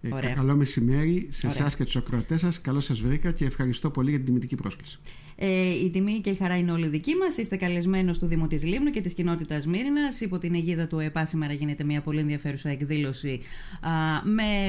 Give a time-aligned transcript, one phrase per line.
[0.00, 2.60] Ε, καλό μεσημέρι σε εσάς και τους ακροατές σας.
[2.60, 4.98] Καλώς σας βρήκα και ευχαριστώ πολύ για την τιμητική πρόσκληση.
[5.40, 7.36] Ε, η τιμή και η χαρά είναι όλη δική μας.
[7.36, 10.20] Είστε καλεσμένος του Δήμου της Λίμνου και της κοινότητας Μύρινας.
[10.20, 13.40] Υπό την αιγίδα του ΕΠΑ σήμερα γίνεται μια πολύ ενδιαφέρουσα εκδήλωση
[13.80, 13.90] α,
[14.24, 14.68] με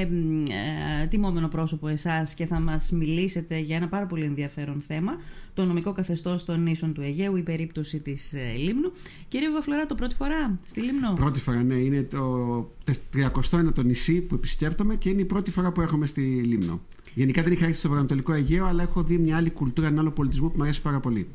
[1.02, 5.12] ε, τιμόμενο πρόσωπο εσάς και θα μας μιλήσετε για ένα πάρα πολύ ενδιαφέρον θέμα.
[5.54, 8.92] Το νομικό καθεστώς των νήσων του Αιγαίου, η περίπτωση της ε, Λίμνου.
[9.28, 11.74] Κύριε Βαφλωρά, το πρώτη φορά στη Λίμνο; Πρώτη φορά, ναι.
[11.74, 12.70] Είναι το
[13.14, 16.80] 31ο νησί που επισκέπτομαι και είναι η πρώτη φορά που έρχομαι στη Λίμνο.
[17.14, 20.10] Γενικά δεν είχα έρθει στο Βορειοανατολικό Αιγαίο, αλλά έχω δει μια άλλη κουλτούρα, ένα άλλο
[20.10, 21.28] πολιτισμό που μου αρέσει πάρα πολύ.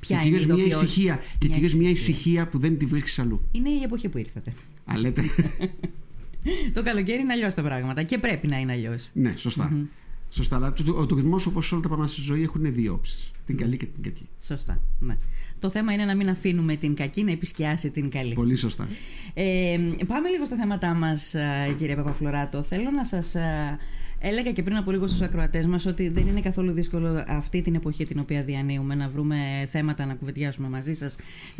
[0.00, 1.20] Ποια και είναι μια ησυχία.
[1.38, 3.40] Και κυρίως μια ησυχία που δεν τη βρίσκεις αλλού.
[3.52, 4.52] Είναι η εποχή που ήρθατε.
[4.84, 5.22] Α, λέτε.
[6.74, 9.08] το καλοκαίρι είναι αλλιώς τα πράγματα και πρέπει να είναι αλλιώς.
[9.12, 9.72] Ναι, σωστά.
[9.72, 9.86] Mm-hmm.
[10.30, 13.32] Σωστά, αλλά ο τουρισμός όπως όλα τα πράγματα στη ζωή έχουν δύο όψεις.
[13.46, 14.28] Την καλή και την κακή.
[14.40, 14.80] Σωστά.
[14.98, 15.18] Ναι.
[15.58, 18.34] Το θέμα είναι να μην αφήνουμε την κακή να επισκιάσει την καλή.
[18.34, 18.86] Πολύ σωστά.
[19.34, 21.34] Ε, πάμε λίγο στα θέματά μας,
[21.78, 22.62] κύριε Παπαφλωράτο.
[22.62, 23.36] Θέλω να σας
[24.20, 27.74] Έλεγα και πριν από λίγο στους ακροατές μας ότι δεν είναι καθόλου δύσκολο αυτή την
[27.74, 29.36] εποχή την οποία διανύουμε να βρούμε
[29.70, 31.16] θέματα να κουβεντιάσουμε μαζί σας.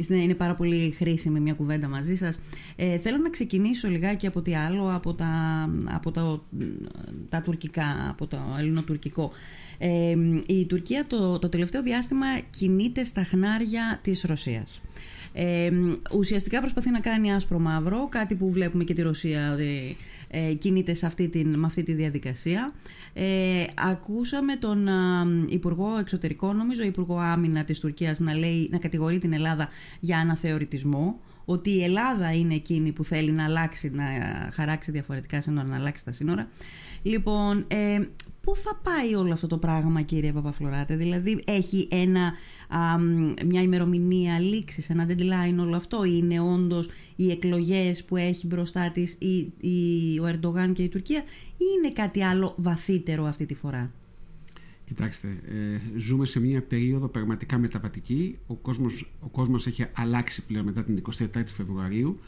[0.09, 2.39] Είναι πάρα πολύ χρήσιμη μια κουβέντα μαζί σας.
[2.77, 5.27] Ε, θέλω να ξεκινήσω λιγάκι από τι άλλο, από τα,
[5.85, 6.43] από τα,
[7.29, 9.33] τα τουρκικά, από το ελληνοτουρκικό.
[9.79, 10.15] Ε,
[10.47, 14.81] η Τουρκία το, το τελευταίο διάστημα κινείται στα χνάρια της Ρωσίας.
[15.33, 15.71] Ε,
[16.13, 19.97] ουσιαστικά προσπαθεί να κάνει άσπρο μαύρο, κάτι που βλέπουμε και τη Ρωσία ότι
[20.29, 22.73] ε, κινείται σε αυτή την, με αυτή τη διαδικασία.
[23.13, 24.89] Ε, ακούσαμε τον
[25.49, 29.69] Υπουργό Εξωτερικών, νομίζω Υπουργό Άμυνα της Τουρκίας να, λέει, να κατηγορεί την Ελλάδα
[30.01, 31.21] για αναθεωρητισμό
[31.51, 34.05] ότι η Ελλάδα είναι εκείνη που θέλει να αλλάξει, να
[34.53, 36.49] χαράξει διαφορετικά σύνορα, να αλλάξει τα σύνορα.
[37.03, 38.09] Λοιπόν, ε,
[38.41, 42.33] πού θα πάει όλο αυτό το πράγμα κύριε Παπαφλωράτε, δηλαδή έχει ένα,
[43.47, 49.17] μια ημερομηνία λήξης, ένα deadline όλο αυτό, είναι όντως οι εκλογές που έχει μπροστά της
[49.19, 51.23] η, η, ο Ερντογάν και η Τουρκία
[51.57, 53.91] ή είναι κάτι άλλο βαθύτερο αυτή τη φορά;
[54.89, 58.39] Κοιτάξτε, ε, ζούμε σε μια περίοδο πραγματικά μεταβατική.
[58.47, 62.19] Ο κόσμος, ο κόσμος έχει αλλάξει πλέον μετά την 24η Φεβρουαρίου.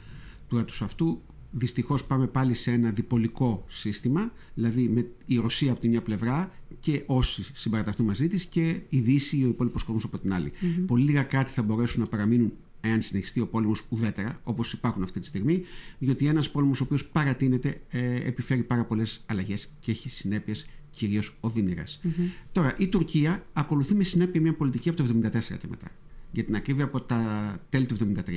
[0.48, 1.22] Του έτους αυτού
[1.52, 6.52] Δυστυχώς πάμε πάλι σε ένα διπολικό σύστημα, δηλαδή με η Ρωσία από την μια πλευρά
[6.80, 10.52] και όσοι συμπαραταχθούν μαζί της και η Δύση ή ο υπόλοιπος κόσμος από την άλλη.
[10.52, 10.84] Mm-hmm.
[10.86, 15.20] Πολύ λίγα κράτη θα μπορέσουν να παραμείνουν εάν συνεχιστεί ο πόλεμος ουδέτερα, όπως υπάρχουν αυτή
[15.20, 15.62] τη στιγμή,
[15.98, 21.36] διότι ένας πόλεμος ο οποίος παρατείνεται ε, επιφέρει πάρα πολλές αλλαγές και έχει συνέπειες κυρίως
[21.40, 21.84] οδυνηρέ.
[21.86, 22.28] Mm-hmm.
[22.52, 25.90] Τώρα, η Τουρκία ακολουθεί με συνέπεια μια πολιτική από το 1974 και μετά
[26.32, 28.30] για την ακρίβεια από τα τέλη του 1973.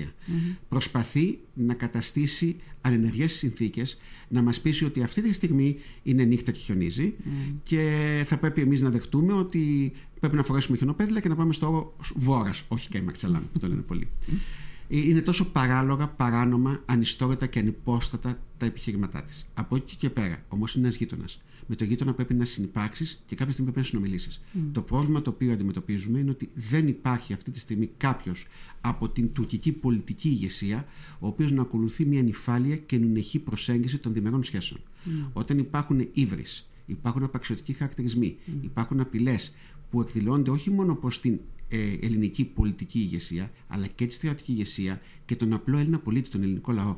[0.69, 3.97] Προσπαθεί να καταστήσει ανενεργές συνθήκες,
[4.27, 7.13] να μας πείσει ότι αυτή τη στιγμή είναι νύχτα και χιονίζει
[7.63, 11.67] και θα πρέπει εμείς να δεχτούμε ότι πρέπει να φορέσουμε χιονοπέδιλα και να πάμε στο
[11.67, 14.07] όρο Βόρας, όχι και Μαξελάν που το λένε πολλοί.
[14.87, 19.47] Είναι τόσο παράλογα, παράνομα, ανιστόρυτα και ανυπόστατα τα επιχειρηματά της.
[19.53, 23.35] Από εκεί και πέρα, όμως είναι ένας γείτονας με το γείτονα πρέπει να συνεπάρξει και
[23.35, 24.41] κάποια στιγμή πρέπει να συνομιλήσεις.
[24.71, 28.47] Το πρόβλημα το οποίο αντιμετωπίζουμε είναι ότι δεν υπάρχει αυτή τη στιγμή κάποιος
[28.81, 30.85] από την τουρκική πολιτική ηγεσία,
[31.19, 34.79] ο οποίος να ακολουθεί μια νυφάλια και νουνεχή προσέγγιση των διμερών σχέσεων.
[35.33, 39.55] Όταν υπάρχουν ύβρις, υπάρχουν απαξιωτικοί χαρακτηρισμοί, υπάρχουν απειλές
[39.89, 45.01] που εκδηλώνονται όχι μόνο προς την ε, ελληνική πολιτική ηγεσία, αλλά και τη στρατιωτική ηγεσία
[45.25, 46.97] και τον απλό Έλληνα πολίτη, τον ελληνικό λαό,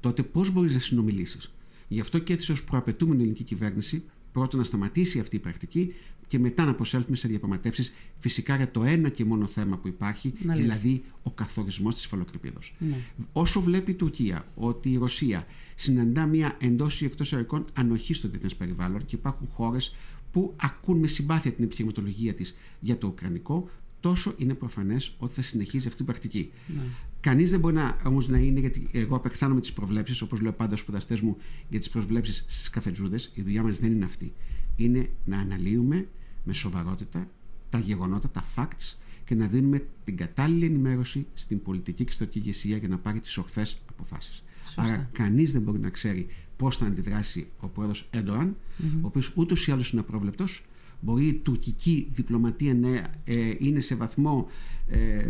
[0.00, 1.52] τότε πώς μπορείς να συνομιλήσεις;
[1.88, 5.94] Γι' αυτό και έτσι ως προαπαιτούμενη ελληνική κυβέρνηση πρώτον να σταματήσει αυτή η πρακτική
[6.26, 10.32] και μετά να προσέλθουμε σε διαπραγματεύσεις φυσικά για το ένα και μόνο θέμα που υπάρχει,
[10.40, 12.58] δηλαδή ο καθορισμός της υφαλοκρηπίδα.
[12.78, 12.96] Ναι.
[13.32, 18.28] Όσο βλέπει η Τουρκία ότι η Ρωσία συναντά μια εντός ή εκτός ερωτικών ανοχής στο
[18.28, 19.96] διεθνές περιβάλλον και υπάρχουν χώρες
[20.32, 23.68] που ακούν με συμπάθεια την επιχειρηματολογία της για το Ουκρανικό,
[24.00, 26.50] τόσο είναι προφανές ότι θα συνεχίζει αυτή την πρακτική.
[26.66, 26.82] Ναι.
[27.26, 30.70] Κανείς δεν μπορεί να, όμως να είναι, γιατί εγώ απεχθάνομαι τις προβλέψεις, όπως λέω πάντα
[30.70, 31.36] στους σπουδαστές μου
[31.68, 33.32] για τις προβλέψεις στις καφετζούδες.
[33.34, 34.32] Η δουλειά μας δεν είναι αυτή.
[34.76, 36.08] Είναι να αναλύουμε
[36.44, 37.28] με σοβαρότητα
[37.70, 42.76] τα γεγονότα, τα facts και να δίνουμε την κατάλληλη ενημέρωση στην πολιτική και στρατηγική ηγεσία
[42.76, 44.44] για να πάρει τις ορθές αποφάσεις.
[44.76, 46.26] Άρα, κανείς δεν μπορεί να ξέρει
[46.56, 49.00] πώς θα αντιδράσει ο πρόεδρος Ερντοάν, mm-hmm.
[49.02, 50.64] ο οποίος ούτως ή άλλως είναι απρόβλεπτος,
[51.00, 52.88] Μπορεί η τουρκική διπλωματία να
[53.24, 54.46] ε, είναι σε βαθμό
[54.88, 55.28] ε,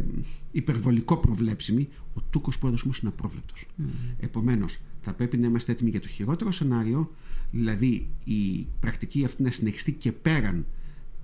[0.52, 1.88] υπερβολικό προβλέψιμη.
[2.14, 3.66] Ο Τούρκος πρόεδρος όμως είναι απρόβλεπτος.
[3.78, 3.82] Mm.
[4.20, 7.14] Επομένως, θα πρέπει να είμαστε έτοιμοι για το χειρότερο σενάριο,
[7.50, 10.66] δηλαδή η πρακτική αυτή να συνεχιστεί και πέραν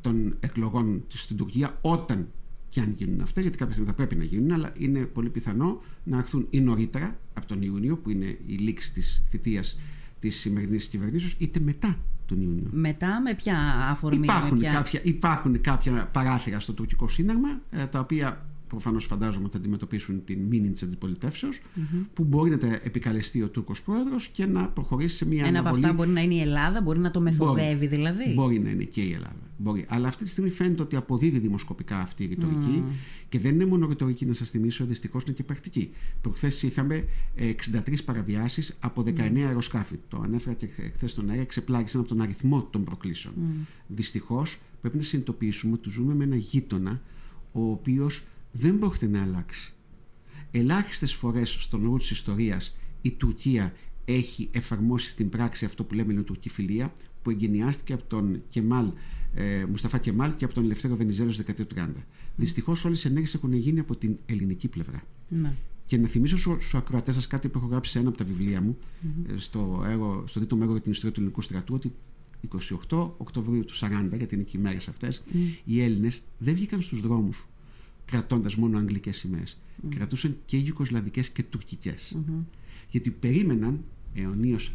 [0.01, 2.29] των εκλογών στην Τουρκία, όταν
[2.69, 5.81] και αν γίνουν αυτά, γιατί κάποια στιγμή θα πρέπει να γίνουν, αλλά είναι πολύ πιθανό
[6.05, 9.81] να έρθουν ή νωρίτερα από τον Ιούνιο, που είναι η λήξη της θητείας
[10.21, 11.99] της σημερινής κυβερνήσεως, είτε μετά
[12.33, 12.69] τον Ιούνιο.
[12.71, 13.57] Μετά με ποια
[13.91, 14.25] αφορμή.
[14.25, 14.73] Υπάρχουν, με ποια...
[14.73, 20.39] Κάποια, υπάρχουν κάποια παράθυρα στο τουρκικό σύνταγμα, ε, τα οποία προφανώς φαντάζομαι θα αντιμετωπίσουν την
[20.39, 21.49] μήνυ της αντιπολιτευσεω
[22.15, 25.69] που μπορεί να τα επικαλεστεί ο Τούρκος πρόεδρος και να προχωρήσει σε μια Ένα αναβολή.
[25.77, 28.33] από αυτά μπορεί να είναι η Ελλάδα, μπορεί να το μεθοδεύει δηλαδή.
[28.35, 29.37] Μπορεί να είναι και η Ελλάδα.
[29.57, 29.85] Μπορεί.
[29.89, 32.85] Αλλά αυτή τη στιγμή φαίνεται ότι αποδίδει δημοσκοπικά αυτή η ρητορική
[33.29, 35.91] και δεν είναι μόνο ρητορική, να σας θυμίσω, δυστυχώς είναι και πρακτική.
[36.21, 37.05] Προχθές είχαμε
[37.37, 39.97] 63 παραβιάσεις από 19 αεροσκάφη.
[40.09, 43.35] Το ανέφερα και χθες στον αέρα, ξεπλάγησαν από τον αριθμό των προκλήσεων.
[43.39, 43.67] Mm.
[43.87, 47.01] Δυστυχώς πρέπει να συνειδητοποιήσουμε ότι ζούμε με ένα γείτονα
[47.53, 49.73] ο οποίος δεν πρόκειται να αλλάξει.
[50.51, 53.73] Ελάχιστες φορές στον όρο της ιστορίας η Τουρκία
[54.05, 58.93] έχει εφαρμόσει στην πράξη αυτό που λέμε τουρκική φιλία, που εγκαινιάστηκε από τον Κεμάλ,
[59.35, 62.01] ε, Μουσταφά Κεμάλ και από τον Ελευθέρο Βενιζέλος στη δεκαετία του 30.
[62.01, 62.05] Mm.
[62.37, 65.03] Δυστυχώς όλες οι ενέργειες έχουν γίνει από την ελληνική πλευρά.
[65.31, 65.51] Mm.
[65.87, 68.61] Και να θυμίσω στους ακροατές σας κάτι που έχω γράψει σε ένα από τα βιβλία
[68.61, 69.35] μου, mm-hmm.
[69.37, 71.93] στο, έργο, στο τρίτο μέρο για την ιστορία του ελληνικού στρατού, ότι
[72.89, 75.37] 28 Οκτωβρίου του 40, γιατί είναι και οι μέρες αυτές, mm.
[75.65, 77.47] οι Έλληνες δεν βγήκαν στους δρόμους
[78.13, 79.59] κρατώντας μόνο αγγλικές σημαίες.
[79.83, 79.95] Mm.
[79.95, 82.17] Κρατούσαν και γιουκοσλαβικέ και τουρκικές.
[82.17, 82.45] Mm-hmm.
[82.91, 84.73] Γιατί περίμεναν αιωνίως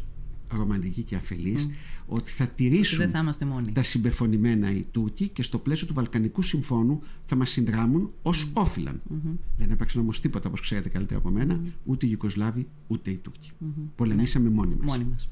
[0.56, 1.72] ρομαντική και αφελής, mm.
[2.06, 3.34] ότι θα τηρήσουν θα
[3.72, 8.60] τα συμπεφωνημένα οι Τούρκοι και στο πλαίσιο του Βαλκανικού Συμφώνου θα μας συνδράμουν ως mm.
[8.60, 9.00] όφυλαν.
[9.10, 9.36] Mm-hmm.
[9.56, 11.68] Δεν έπαιξαν όμως τίποτα, όπως ξέρετε καλύτερα από μένα, mm.
[11.84, 13.50] ούτε οι Ιουκοσλάβοι ούτε οι Τούρκοι.
[13.50, 13.82] Mm-hmm.
[13.94, 14.54] Πολεμήσαμε ναι.
[14.54, 14.86] μόνοι μας.
[14.86, 15.28] Μόνοι μας.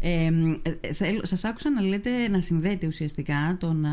[0.00, 0.30] Ε,
[1.22, 3.84] σας άκουσα να λέτε να συνδέετε ουσιαστικά τον,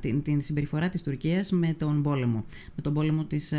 [0.00, 2.44] την, την συμπεριφορά της Τουρκίας με τον πόλεμο.
[2.74, 3.52] Με τον πόλεμο της,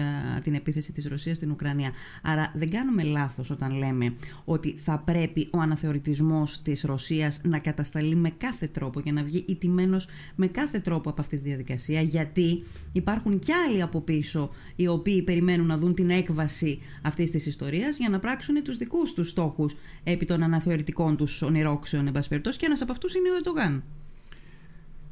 [0.44, 1.92] την επίθεση της Ρωσίας στην Ουκρανία.
[2.22, 4.14] Άρα δεν κάνουμε λάθος όταν λέμε
[4.46, 9.46] ότι θα πρέπει ο αναθεωρητισμός της Ρωσίας να κατασταλεί με κάθε τρόπο για να βγει
[9.48, 14.88] ιτημένος με κάθε τρόπο από αυτή τη διαδικασία γιατί υπάρχουν κι άλλοι από πίσω οι
[14.88, 19.30] οποίοι περιμένουν να δουν την έκβαση αυτής της ιστορίας για να πράξουν τους δικούς τους
[19.30, 23.36] στόχους επί των αναθεωρητικών τους ονειρόξεων εν πάση περιπτώσει και ένας από αυτούς είναι ο
[23.36, 23.84] Ερντογάν.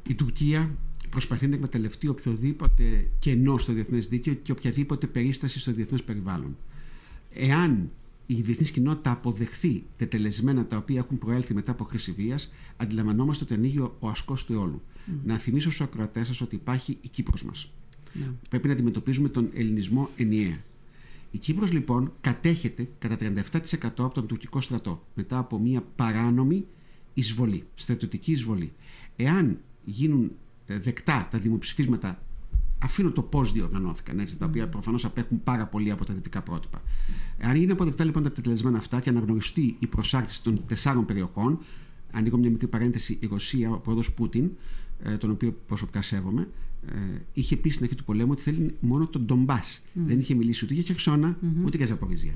[0.08, 0.70] Η Τουρκία
[1.10, 6.56] προσπαθεί να εκμεταλλευτεί οποιοδήποτε κενό στο διεθνές δίκαιο και οποιαδήποτε περίσταση στο διεθνές περιβάλλον.
[7.34, 7.90] Εάν
[8.26, 13.54] η διεθνής κοινότητα αποδεχθεί τετελεσμένα τα οποία έχουν προέλθει μετά από χρήση βίας, αντιλαμβανόμαστε ότι
[13.54, 14.82] ανοίγει ο ασκός του όλου.
[14.82, 15.12] Mm.
[15.24, 17.72] Να θυμίσω στους ακροατές σας ότι υπάρχει η Κύπρος μας.
[18.14, 18.32] Mm.
[18.48, 20.62] Πρέπει να αντιμετωπίζουμε τον ελληνισμό ενιαία.
[21.30, 26.66] Η Κύπρος λοιπόν κατέχεται κατά 37% από τον τουρκικό στρατό μετά από μια παράνομη
[27.14, 28.72] εισβολή, στρατιωτική εισβολή.
[29.16, 30.32] Εάν γίνουν
[30.66, 32.22] ε, δεκτά τα δημοψηφίσματα
[32.78, 36.82] αφήνω το πώς διοργανώθηκαν, έτσι, τα οποία προφανώς απέχουν πάρα πολύ από τα δυτικά πρότυπα.
[37.40, 41.58] Αν είναι αποδεκτά λοιπόν τα τελεσμένα αυτά και αναγνωριστεί η προσάρτηση των τεσσάρων περιοχών,
[42.12, 44.50] ανοίγω μια μικρή παρένθεση, η Ρωσία, ο πρόεδρος Πούτιν,
[45.02, 46.48] ε, τον οποίο προσωπικά σέβομαι,
[46.86, 49.84] ε, είχε πει στην αρχή του πολέμου ότι θέλει μόνο τον Ντομπάς.
[50.06, 52.32] Δεν είχε μιλήσει ούτε για Χερσόνα, ούτε για Ζαπορίζια.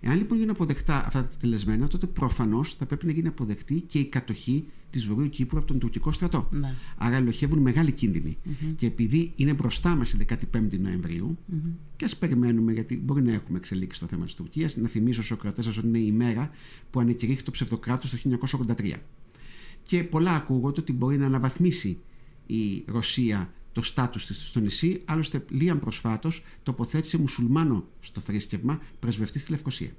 [0.00, 3.98] Εάν λοιπόν γίνουν αποδεκτά αυτά τα τελεσμένα, τότε προφανώς θα πρέπει να γίνει αποδεκτή και
[3.98, 6.48] η κατοχή της Βορείου Κύπρου από τον τουρκικό στρατό.
[6.50, 6.74] Ναι.
[6.96, 8.36] Άρα ελοχεύουν μεγάλοι κίνδυνοι.
[8.44, 8.74] Mm-hmm.
[8.76, 11.70] Και επειδή είναι μπροστά μας η 15η Νοεμβρίου, mm-hmm.
[11.96, 15.38] και ας περιμένουμε, γιατί μπορεί να έχουμε εξελίξει στο θέμα της Τουρκίας, να θυμίσω στους
[15.38, 16.50] κρατέ σας ότι είναι η μέρα
[16.90, 18.38] που ανεκηρύχθηκε το ψευδοκράτος το
[18.76, 18.92] 1983.
[19.82, 21.98] Και πολλά ακούγονται ότι μπορεί να αναβαθμίσει
[22.46, 29.38] η Ρωσία το στάτους της στο νησί, άλλωστε Λίαν προσφάτως τοποθέτησε μουσουλμάνο στο θρήσκευμα πρεσβευτή
[29.38, 29.90] στη Λευκοσία.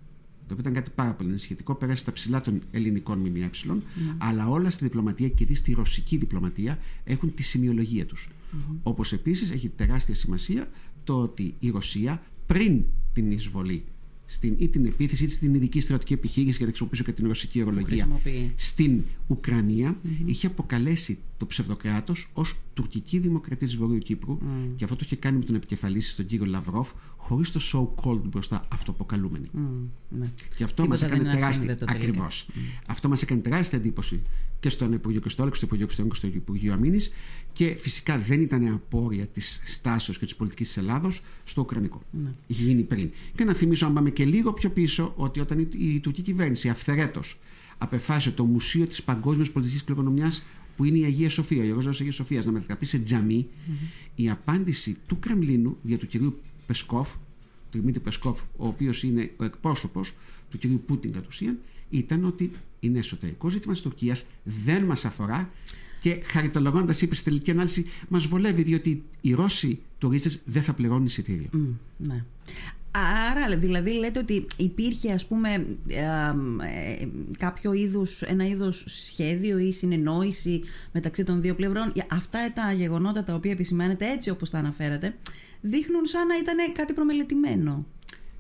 [0.48, 3.80] Το οποίο ήταν κάτι πάρα πολύ ενισχυτικό, πέρασε στα ψηλά των ελληνικών ΜΜΕ, mm.
[4.18, 8.30] αλλά όλα στη διπλωματία και δει στη ρωσική διπλωματία έχουν τη σημειολογία τους.
[8.30, 8.58] Mm.
[8.84, 10.70] Όπως επίσης έχει τεράστια σημασία
[11.04, 12.84] το ότι η Ρωσία πριν
[13.14, 13.84] την εισβολή
[14.32, 17.62] στην, ή την επίθεση ή στην ειδική στρατιωτική επιχείρηση, για να χρησιμοποιήσω και την ρωσική
[17.62, 18.22] ορολογία,
[18.56, 20.10] στην Ουκρανία, mm-hmm.
[20.26, 24.70] είχε αποκαλέσει το ψευδοκράτος ως τουρκική δημοκρατία της Βορείου Κύπρου mm.
[24.76, 28.22] και αυτό το είχε κάνει με τον επικεφαλής στον κύριο Λαυρόφ, χωρίς το so called
[28.24, 29.50] μπροστά αυτοαποκαλούμενη.
[29.56, 29.60] Mm.
[30.10, 30.32] Ναι.
[30.56, 31.78] Και αυτό μας έκανε τεράστια.
[31.86, 32.48] Ακριβώς.
[32.50, 32.58] Mm.
[32.86, 34.22] Αυτό μας έκανε τεράστια εντύπωση
[34.60, 37.12] και στον Υπουργείο και στο στο Υπουργείο Εξωτερικών και στο Υπουργείο Αμήνης
[37.54, 42.02] και φυσικά δεν ήταν απόρρια της στάσεως και της πολιτικής της Ελλάδος στο Ουκρανικό.
[42.12, 42.30] Ναι.
[42.48, 43.12] Είχε γίνει πριν.
[43.36, 46.70] Και να θυμίσω, αν πάμε και λίγο πιο πίσω, ότι όταν η, η τουρκική κυβέρνηση
[46.70, 47.40] αυθαιρέτως
[47.78, 50.44] απεφάσισε το Μουσείο της Παγκόσμιας Πολιτικής Κληρονομιάς
[50.76, 53.88] που είναι η Αγία Σοφία, ο Ιερός Αγίας Σοφίας, να μετατραπεί σε τζαμί, mm-hmm.
[54.16, 57.10] η απάντηση του Κρεμλίνου δια του κυρίου Πεσκόφ,
[57.72, 60.14] του Δημήτρη Πεσκόφ, ο οποίος είναι ο εκπρόσωπος
[60.50, 61.58] του κυρίου Πούτιν κατ' ουσίαν,
[61.90, 65.50] ήταν ότι είναι εσωτερικός ζήτημα της Τουρκίας, δεν μας αφορά
[66.00, 71.06] και χαριτολογώντας, είπες στη τελική ανάλυση, μας βολεύει διότι οι Ρώσοι τουρίστες δεν θα πληρώνουν
[71.06, 71.50] εισιτήριο.
[71.54, 71.58] Mm,
[71.98, 72.24] ναι.
[73.32, 75.50] Άρα δηλαδή λέτε ότι υπήρχε ας πούμε
[75.88, 80.62] ε, ε, κάποιο είδους, ένα είδος σχέδιο ή συνεννόηση
[80.92, 81.94] μεταξύ των δύο πλευρών.
[82.08, 85.16] Αυτά τα γεγονότα τα οποία επισημάνετε έτσι όπως τα αναφέρατε
[85.62, 87.86] δείχνουν σαν να ήταν κάτι προμελετημένο.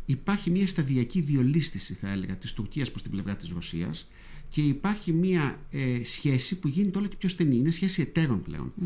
[0.06, 4.08] Υπάρχει μια σταδιακή διολίστηση θα έλεγα της Τουρκίας προς την πλευρά της Ρωσίας
[4.50, 7.56] και υπάρχει μια ε, σχέση που γίνεται όλο και πιο στενή.
[7.56, 8.74] Είναι σχέση εταίρων πλέον.
[8.82, 8.86] Mm.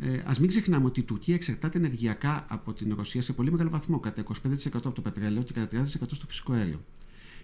[0.00, 3.70] Ε, Α μην ξεχνάμε ότι η Τουρκία εξαρτάται ενεργειακά από την Ρωσία σε πολύ μεγάλο
[3.70, 4.32] βαθμό, κατά 25%
[4.74, 6.84] από το πετρέλαιο και κατά 30% στο φυσικό αέριο.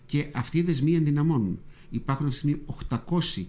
[0.07, 1.59] Και αυτοί οι δεσμοί ενδυναμώνουν.
[1.90, 2.64] Υπάρχουν αυτή τη στιγμή
[3.09, 3.45] 800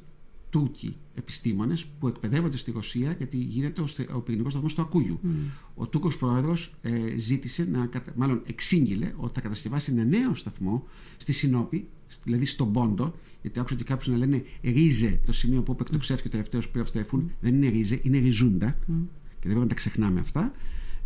[0.50, 5.20] Τούρκοι επιστήμονες που εκπαιδεύονται στη Ρωσία γιατί γίνεται ο πυρηνικός σταθμός του Ακούγιου.
[5.24, 5.28] Mm.
[5.76, 10.88] Ο Τούρκο πρόεδρος ε, ζήτησε να, μάλλον εξήγηλε ότι θα κατασκευάσει ένα νέο σταθμό
[11.18, 11.88] στη Συνόπη,
[12.24, 16.32] δηλαδή στον Πόντο, γιατί άκουσα και κάποιους να λένε ρίζε το σημείο που εκτοξεύτηκε ο
[16.32, 18.78] τελευταίος πριν αυτό Δεν είναι ρίζε, είναι ριζούντα.
[18.80, 18.94] Mm.
[19.40, 20.52] Και δεν πρέπει να τα ξεχνάμε αυτά.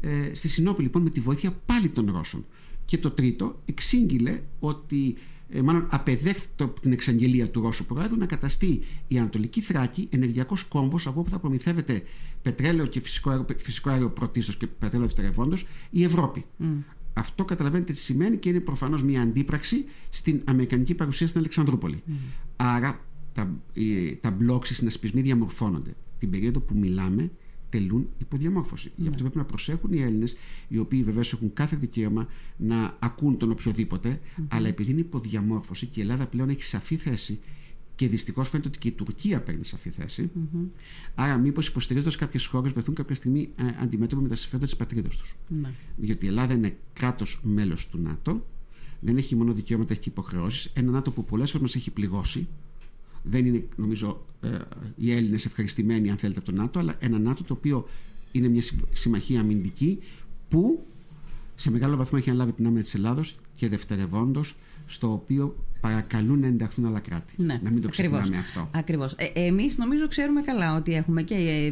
[0.01, 2.45] Ε, στη Συνόπη λοιπόν με τη βοήθεια πάλι των Ρώσων.
[2.85, 8.81] Και το τρίτο εξήγηλε ότι ε, μάλλον απεδέχθηκε την εξαγγελία του Ρώσου Προέδρου να καταστεί
[9.07, 12.03] η Ανατολική Θράκη ενεργειακός κόμβος από όπου θα προμηθεύεται
[12.41, 16.45] πετρέλαιο και φυσικό αέριο, φυσικό αέριο πρωτίστως και πετρέλαιο δευτερευόντως η Ευρώπη.
[16.59, 16.65] Mm.
[17.13, 22.03] Αυτό καταλαβαίνετε τι σημαίνει και είναι προφανώς μια αντίπραξη στην Αμερικανική παρουσία στην Αλεξανδρούπολη.
[22.07, 22.11] Mm.
[22.55, 22.99] Άρα
[23.33, 23.59] τα,
[24.21, 25.95] τα μπλοκ, οι συνασπισμοί διαμορφώνονται.
[26.19, 27.31] Την περίοδο που μιλάμε,
[27.73, 28.91] τελούν υποδιαμόρφωση.
[28.95, 29.03] Ναι.
[29.03, 30.37] Γι' αυτό πρέπει να προσέχουν οι Έλληνες,
[30.67, 32.27] οι οποίοι βεβαίως έχουν κάθε δικαίωμα
[32.57, 37.39] να ακούν τον οποιοδήποτε, αλλά επειδή είναι υποδιαμόρφωση και η Ελλάδα πλέον έχει σαφή θέση
[37.95, 40.31] και δυστυχώς φαίνεται ότι και η Τουρκία παίρνει σαφή θέση.
[40.35, 40.65] Mm-hmm.
[41.15, 45.07] Άρα, μήπως υποστηρίζοντας κάποιες χώρες βρεθούν κάποια στιγμή ε, αντιμέτωποι με τα συμφέροντα της πατρίδα
[45.09, 45.35] τους.
[45.47, 45.69] Ναι.
[45.97, 48.45] Γιατί η Ελλάδα είναι κράτος μέλος του ΝΑΤΟ,
[48.99, 50.71] δεν έχει μόνο δικαιώματα, έχει και υποχρεώσεις.
[50.73, 52.47] Ένα ΝΑΤΟ που πολλές φορές μας έχει πληγώσει,
[53.23, 54.49] δεν είναι νομίζω ε,
[54.95, 57.87] οι Έλληνες ευχαριστημένοι αν θέλετε από το ΝΑΤΟ, αλλά ένα ΝΑΤΟ το οποίο
[58.31, 58.61] είναι μια
[58.91, 59.99] συμμαχία αμυντική
[60.49, 60.85] που
[61.55, 66.47] σε μεγάλο βαθμό έχει αναλάβει την άμυνα της Ελλάδος και δευτερευόντως στο οποίο παρακαλούν να
[66.47, 67.33] ενταχθούν άλλα κράτη.
[67.37, 68.69] Ναι, να μην το ξεχνάμε αυτό.
[68.73, 69.13] Ακριβώς.
[69.17, 71.71] Ε, Εμείς νομίζω ξέρουμε καλά ότι έχουμε και,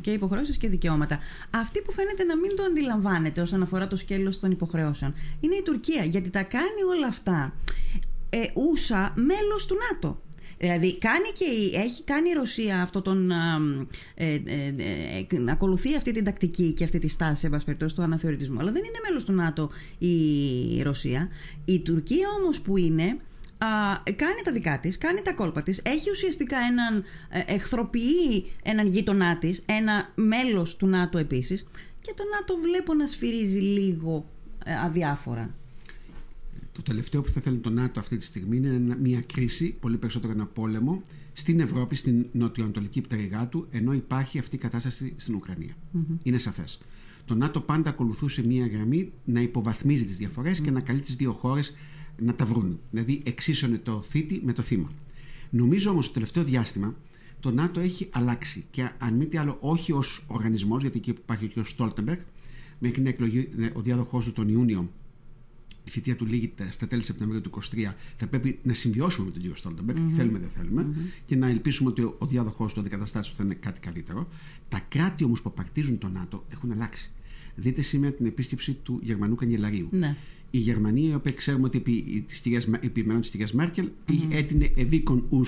[0.00, 1.18] και υποχρεώσεις και δικαιώματα.
[1.50, 5.62] Αυτή που φαίνεται να μην το αντιλαμβάνεται όσον αφορά το σκέλος των υποχρεώσεων είναι η
[5.62, 6.04] Τουρκία.
[6.04, 7.52] Γιατί τα κάνει όλα αυτά
[8.30, 10.20] ε, ούσα μέλος του ΝΑΤΟ.
[10.58, 13.30] Δηλαδή κάνει και, έχει κάνει η Ρωσία αυτό τον.
[13.30, 13.36] Ε,
[14.14, 14.34] ε,
[15.28, 18.60] ε, ακολουθεί αυτή την τακτική και αυτή τη στάση, εν του αναθεωρητισμού.
[18.60, 21.28] Αλλά δεν είναι μέλος του ΝΑΤΟ η Ρωσία.
[21.64, 23.16] Η Τουρκία όμως που είναι.
[23.58, 23.68] Α,
[24.16, 29.38] κάνει τα δικά της, κάνει τα κόλπα της, έχει ουσιαστικά έναν, ε, εχθροποιεί έναν γείτονά
[29.38, 31.66] της, ένα μέλος του ΝΑΤΟ επίσης
[32.00, 34.28] και το ΝΑΤΟ βλέπω να σφυρίζει λίγο
[34.64, 35.54] ε, αδιάφορα.
[36.76, 40.32] Το τελευταίο που θα θέλει το ΝΑΤΟ αυτή τη στιγμή είναι μια κρίση, πολύ περισσότερο
[40.32, 41.00] ένα πόλεμο,
[41.32, 45.74] στην Ευρώπη, στην νοτιοανατολική πτέρυγά του, ενώ υπάρχει αυτή η κατάσταση στην Ουκρανία.
[46.22, 46.80] Είναι σαφές.
[47.24, 51.32] Το ΝΑΤΟ πάντα ακολουθούσε μια γραμμή να υποβαθμίζει τις διαφορές και να καλεί τις δύο
[51.32, 51.74] χώρες
[52.18, 52.78] να τα βρουν.
[52.90, 54.92] Δηλαδή, εξίσωνε το θήτη με το θύμα.
[55.50, 56.94] Νομίζω όμως το τελευταίο διάστημα
[57.40, 61.48] το ΝΑΤΟ έχει αλλάξει και αν μη τι άλλο, όχι ως οργανισμός, γιατί εκεί υπάρχει
[61.48, 62.20] και ο Στόλτεμπεργκ,
[62.78, 64.90] μέχρι να εκλογεί ο διάδοχός του τον Ιούνιο
[65.86, 69.40] η θητεία του λύγεται στα τέλη Σεπτεμβρίου του 2023, θα πρέπει να συμβιώσουμε με τον
[69.40, 70.16] κύριο Στόλτεμπεργκ, mm-hmm.
[70.16, 71.22] θέλουμε δεν θέλουμε, mm-hmm.
[71.26, 74.28] και να ελπίσουμε ότι ο διάδοχός του, ο αντικαταστάτη του θα είναι κάτι καλύτερο.
[74.68, 77.10] Τα κράτη όμως που απαρτίζουν το ΝΑΤΟ έχουν αλλάξει.
[77.54, 79.88] Δείτε σήμερα την επίσκεψη του Γερμανού Καγκελαρίου.
[79.90, 80.16] Ναι.
[80.50, 82.20] Η Γερμανία, η οποία ξέρουμε ότι επί, επί
[83.22, 84.28] της κυρίας Μέρκελ, mm-hmm.
[84.30, 85.44] έτεινε ευήκον ου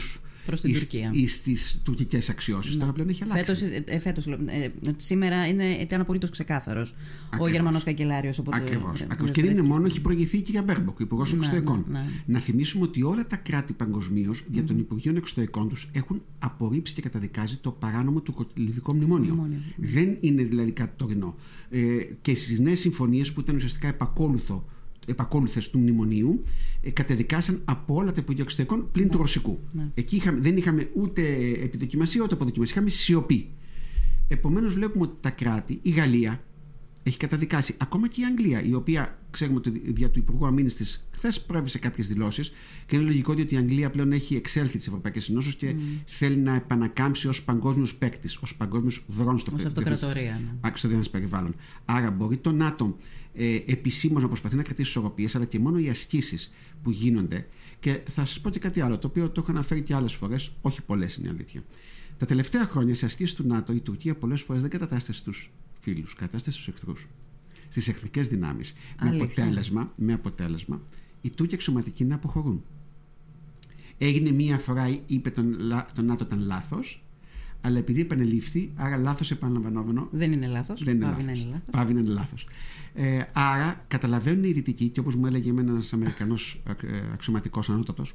[0.49, 1.11] προς την Τουρκία.
[1.13, 2.75] Ή στι τουρκικές αξιώσεις.
[2.75, 2.81] Ναι.
[2.81, 3.67] Τώρα πλέον έχει αλλάξει.
[3.99, 6.95] Φέτος, ε, ε, σήμερα είναι, ήταν απολύτως ξεκάθαρος
[7.39, 8.43] ο Γερμανός καγκελάριος.
[8.51, 9.05] Ακριβώς.
[9.33, 11.85] Και δεν είναι μόνο, έχει προηγηθεί η κυρία Μπέρμποκ, υπουργός ναι, εξωτερικών.
[11.89, 12.05] Ναι, ναι.
[12.27, 17.03] Να θυμίσουμε ότι όλα τα κράτη παγκοσμίως για τον Υπουργείο Εξωτερικών τους έχουν απορρίψει και
[17.03, 19.49] καταδικάζει το παράνομο Τουρκολιβυκό μνημόνιο.
[19.77, 21.35] Δεν είναι δηλαδή κάτι τωρινό.
[21.71, 21.81] Ε,
[22.23, 24.65] και στις νέες συμφωνίες που ήταν ουσιαστικά επακόλουθο
[25.09, 26.43] επακόλουθες του μνημονίου
[26.83, 29.11] ε, κατεδικάσαν από όλα τα Υπουργεία Εξωτερικών πλην ναι.
[29.11, 29.59] του Ρωσικού.
[29.73, 29.91] Ναι.
[29.95, 31.23] Εκεί είχαμε, δεν είχαμε ούτε
[31.63, 33.49] επιδοκιμασία ούτε αποδοκιμασία, είχαμε σιωπή.
[34.29, 36.43] Επομένως, βλέπουμε ότι τα κράτη, η Γαλλία
[37.03, 41.09] έχει καταδικάσει, ακόμα και η Αγγλία, η οποία ξέρουμε ότι δια του Υπουργού Αμήνης της
[41.11, 42.53] χθες πρόεδρε κάποιες δηλώσεις
[42.87, 46.03] και είναι λογικό ότι η Αγγλία πλέον έχει εξέλθει τη Ευρωπαϊκή Ενώσεω και mm.
[46.07, 51.03] θέλει να επανακάμψει ως παγκόσμιος παίκτης, ως παγκόσμιος δρόμος στο, ναι.
[51.11, 51.55] περιβάλλον.
[51.85, 52.97] Άρα μπορεί το ΝΑΤΟ
[53.39, 57.47] ε, επισήμως να προσπαθεί να κρατήσει ισορροπίες, αλλά και μόνο οι ασκήσεις που γίνονται.
[57.81, 60.53] Και θα σας πω και κάτι άλλο, το οποίο το έχω αναφέρει και άλλες φορές,
[60.61, 61.65] όχι πολλές είναι η αλήθεια.
[62.19, 66.15] Τα τελευταία χρόνια σε ασκήσεις του ΝΑΤΟ η Τουρκία πολλές φορές δεν κατατάσσεται στους φίλους,
[66.15, 67.07] κατατάσσεται στους εχθρούς.
[67.69, 68.75] Στις εχθρικέ δυνάμεις.
[69.03, 70.83] Με αποτέλεσμα, με αποτέλεσμα
[71.21, 72.65] οι Τούρκοι αξιωματικοί να αποχωρούν.
[73.99, 75.57] Έγινε μία φορά, είπε τον,
[75.95, 77.03] τον ΝΑΤΟ ήταν λάθος,
[77.61, 80.09] αλλά επειδή επανελήφθη, άρα λάθος επαναλαμβανόμενο.
[80.11, 80.85] Δεν είναι λάθος.
[80.85, 81.25] Δεν είναι λάθος.
[81.71, 82.47] Πάβει να είναι λάθος.
[82.95, 86.73] Ε, άρα καταλαβαίνουν οι δυτικοί, και όπως μου έλεγε ένας Αμερικανός ε,
[87.13, 88.15] αξιωματικός ανώτατος,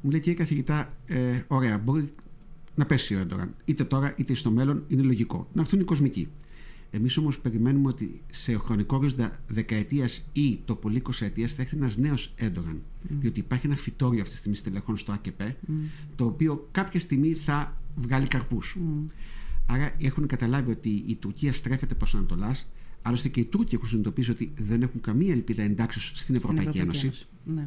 [0.00, 2.12] μου λέει: Κύριε καθηγητά, ε, ωραία, μπορεί
[2.74, 3.54] να πέσει ο Ερντογάν.
[3.64, 5.48] Είτε τώρα είτε στο μέλλον είναι λογικό.
[5.52, 6.28] Να έρθουν οι κοσμικοί.
[6.92, 11.96] Εμείς όμως περιμένουμε ότι σε χρονικό ορίζοντα δεκαετίας ή το πολύ εικοσαετίας θα έρθει ένας
[11.96, 12.82] νέος Έντογαν.
[13.08, 15.40] Διότι υπάρχει ένα φυτόριο αυτή τη στιγμή στελεχών στο ΑΚΠ,
[16.16, 18.76] το οποίο κάποια στιγμή θα βγάλει καρπούς.
[19.66, 22.70] Άρα έχουν καταλάβει ότι η Τουρκία στρέφεται προς Ανατολάς.
[23.02, 27.10] Άλλωστε και οι Τούρκοι έχουν συνειδητοποιήσει ότι δεν έχουν καμία ελπίδα εντάξεως στην Ευρωπαϊκή, Ένωση.
[27.44, 27.66] Ναι.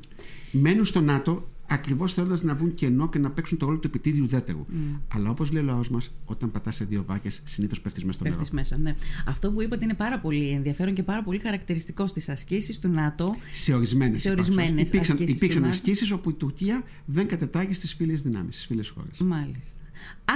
[0.52, 4.24] Μένουν στο ΝΑΤΟ ακριβώς θέλοντας να βγουν κενό και να παίξουν το ρόλο του επιτίδιου
[4.24, 4.66] ουδέτερου.
[4.70, 5.00] Mm.
[5.08, 8.30] Αλλά όπως λέει ο λαός μας, όταν πατάς σε δύο βάκες, συνήθως πέφτεις μέσα στο
[8.30, 8.44] νερό.
[8.52, 8.96] μέσα, ναι.
[9.26, 13.36] Αυτό που είπατε είναι πάρα πολύ ενδιαφέρον και πάρα πολύ χαρακτηριστικό στις ασκήσεις του ΝΑΤΟ.
[13.54, 18.90] Σε ορισμένες Υπήρξαν, υπήρξαν ασκήσεις όπου η Τουρκία δεν κατετάγει στις φίλες δυνάμεις, στις φίλες
[18.90, 19.18] χώρες.
[19.18, 19.78] Μάλιστα.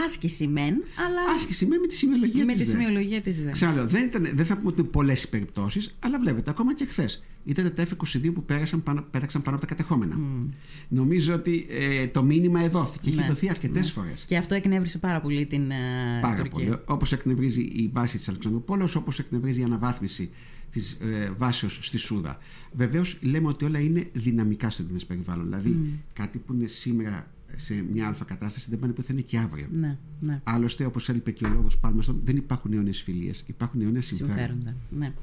[0.05, 0.73] Άσκηση μεν,
[1.07, 1.33] αλλά.
[1.35, 2.55] Άσκηση μεν με τη σημειολογία της.
[2.55, 3.51] Με τη σημειολογία της ΔΕ.
[3.51, 6.85] Ξέρω, δεν, ήταν, δεν θα πούμε ότι είναι πολλές οι περιπτώσεις, αλλά βλέπετε, ακόμα και
[6.85, 10.15] χθες ήταν τα F-22 που πέρασαν πάνω, πέταξαν πάνω από τα κατεχόμενα.
[10.15, 10.49] Mm.
[10.87, 13.09] Νομίζω ότι ε, το μήνυμα εδόθηκε.
[13.09, 13.15] Ναι.
[13.15, 13.91] Έχει δοθεί αρκετές ναι.
[13.91, 14.25] φορές.
[14.27, 15.75] Και αυτό εκνεύρισε πάρα πολύ την ε,
[16.21, 16.65] πάρα Τουρκία.
[16.65, 16.81] πολύ.
[16.85, 20.29] Όπως εκνευρίζει η βάση της Αλεξανδρούπολης, όπως εκνευρίζει η αναβάθμιση
[20.71, 22.37] της ε, βάσεως στη Σούδα.
[22.71, 25.45] Βεβαίως λέμε ότι όλα είναι δυναμικά στο διεθνές περιβάλλον.
[25.45, 25.99] Δηλαδή mm.
[26.13, 29.67] κάτι που είναι σήμερα σε μια αλφα κατάσταση δεν πάνε πουθενά και αύριο.
[29.71, 30.41] Ναι, ναι.
[30.43, 34.35] Άλλωστε, όπως έλειπε και ο λόγος Πάλμαστον, δεν υπάρχουν αιώνιες φιλίες, υπάρχουν αιώνιε συμφέροντα.
[34.37, 35.13] συμφέροντα ναι.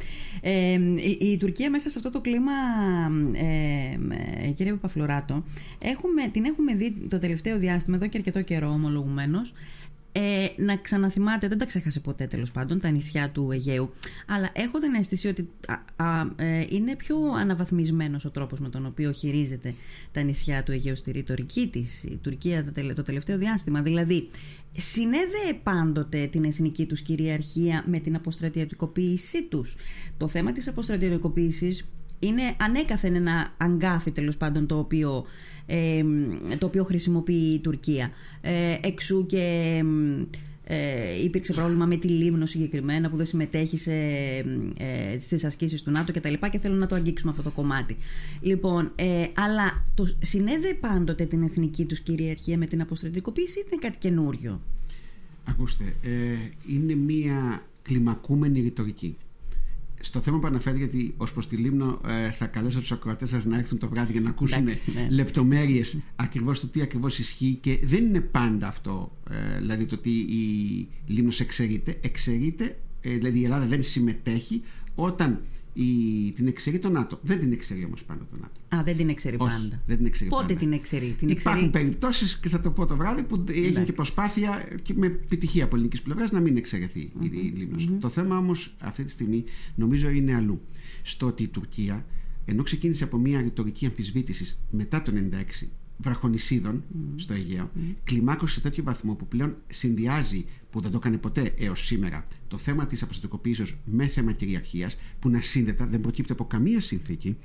[0.40, 0.72] ε,
[1.08, 2.52] η, η, Τουρκία μέσα σε αυτό το κλίμα,
[3.32, 3.98] ε,
[4.46, 5.44] ε, κύριε Παπαφλωράτο,
[5.78, 9.52] έχουμε, την έχουμε δει το τελευταίο διάστημα, εδώ και αρκετό καιρό ομολογουμένως,
[10.16, 13.92] ε, να ξαναθυμάτε, δεν τα ξέχασε ποτέ τέλος πάντων, τα νησιά του Αιγαίου.
[14.26, 15.48] Αλλά έχω την αίσθηση ότι
[16.36, 19.74] ε, είναι πιο αναβαθμισμένος ο τρόπος με τον οποίο χειρίζεται
[20.12, 23.82] τα νησιά του Αιγαίου στη ρητορική της η Τουρκία το τελευταίο διάστημα.
[23.82, 24.28] Δηλαδή,
[24.72, 29.76] συνέδεε πάντοτε την εθνική τους κυριαρχία με την αποστρατιωτικοποίησή τους.
[30.16, 31.86] Το θέμα της αποστρατιωτικοποίησης
[32.26, 35.24] είναι ανέκαθεν ένα αγκάθι τέλος πάντων το οποίο,
[35.66, 36.04] ε,
[36.58, 38.10] το οποίο χρησιμοποιεί η Τουρκία.
[38.42, 39.82] Ε, εξού και
[40.66, 43.92] ε, υπήρξε πρόβλημα με τη Λίμνο συγκεκριμένα που δεν συμμετέχει σε,
[44.78, 47.50] ε, στις ασκήσεις του ΝΑΤΟ και τα λοιπά και θέλω να το αγγίξουμε αυτό το
[47.50, 47.96] κομμάτι.
[48.40, 53.80] Λοιπόν, ε, αλλά το συνέδε πάντοτε την εθνική τους κυριαρχία με την αποστρατικοποίηση ή είναι
[53.80, 54.60] κάτι καινούριο;
[55.44, 56.08] Ακούστε, ε,
[56.68, 59.16] είναι μία κλιμακούμενη ρητορική
[60.04, 63.44] στο θέμα που αναφέρει, γιατί ως προς τη Λίμνο ε, θα καλέσω τους ακροατές σας
[63.44, 65.08] να έρθουν το βράδυ για να ακούσουν ναι.
[65.10, 69.16] λεπτομέρειες ακριβώς το τι ακριβώς ισχύει και δεν είναι πάντα αυτό.
[69.30, 71.98] Ε, δηλαδή το ότι η Λίμνος εξαιρείται.
[72.00, 74.62] Εξαιρείται, ε, δηλαδή η Ελλάδα δεν συμμετέχει
[74.94, 75.40] όταν
[75.74, 77.18] η, την εξαιρεί το ΝΑΤΟ.
[77.22, 78.76] Δεν την εξαιρεί όμως πάντα το ΝΑΤΟ.
[78.76, 79.82] Α, δεν την εξαιρεί πάντα.
[79.86, 80.58] Δεν την εξαιρεί Πότε πάντα.
[80.58, 84.68] την εξαιρεί, την Υπάρχουν περιπτώσεις και θα το πω το βράδυ που έχει και προσπάθεια
[84.82, 87.32] και με επιτυχία από ελληνικής πλευράς να μην εξαιρεθεί mm-hmm.
[87.32, 90.60] η λιμνος Το θέμα όμως αυτή τη στιγμή νομίζω είναι αλλού.
[91.02, 92.06] Στο ότι η Τουρκία,
[92.44, 95.12] ενώ ξεκίνησε από μια ρητορική αμφισβήτησης μετά το
[95.62, 96.82] 1996 βραχονισίδων
[97.16, 97.94] στο Αιγαίο, mm.
[98.04, 102.56] κλιμάκωσε σε τέτοιο βαθμό που πλέον συνδυάζει, που δεν το έκανε ποτέ έως σήμερα, το
[102.56, 107.36] θέμα της αποστατικοποίησεω με θέμα κυριαρχίας, που να σύνδετα δεν προκύπτει από καμία συνθήκη.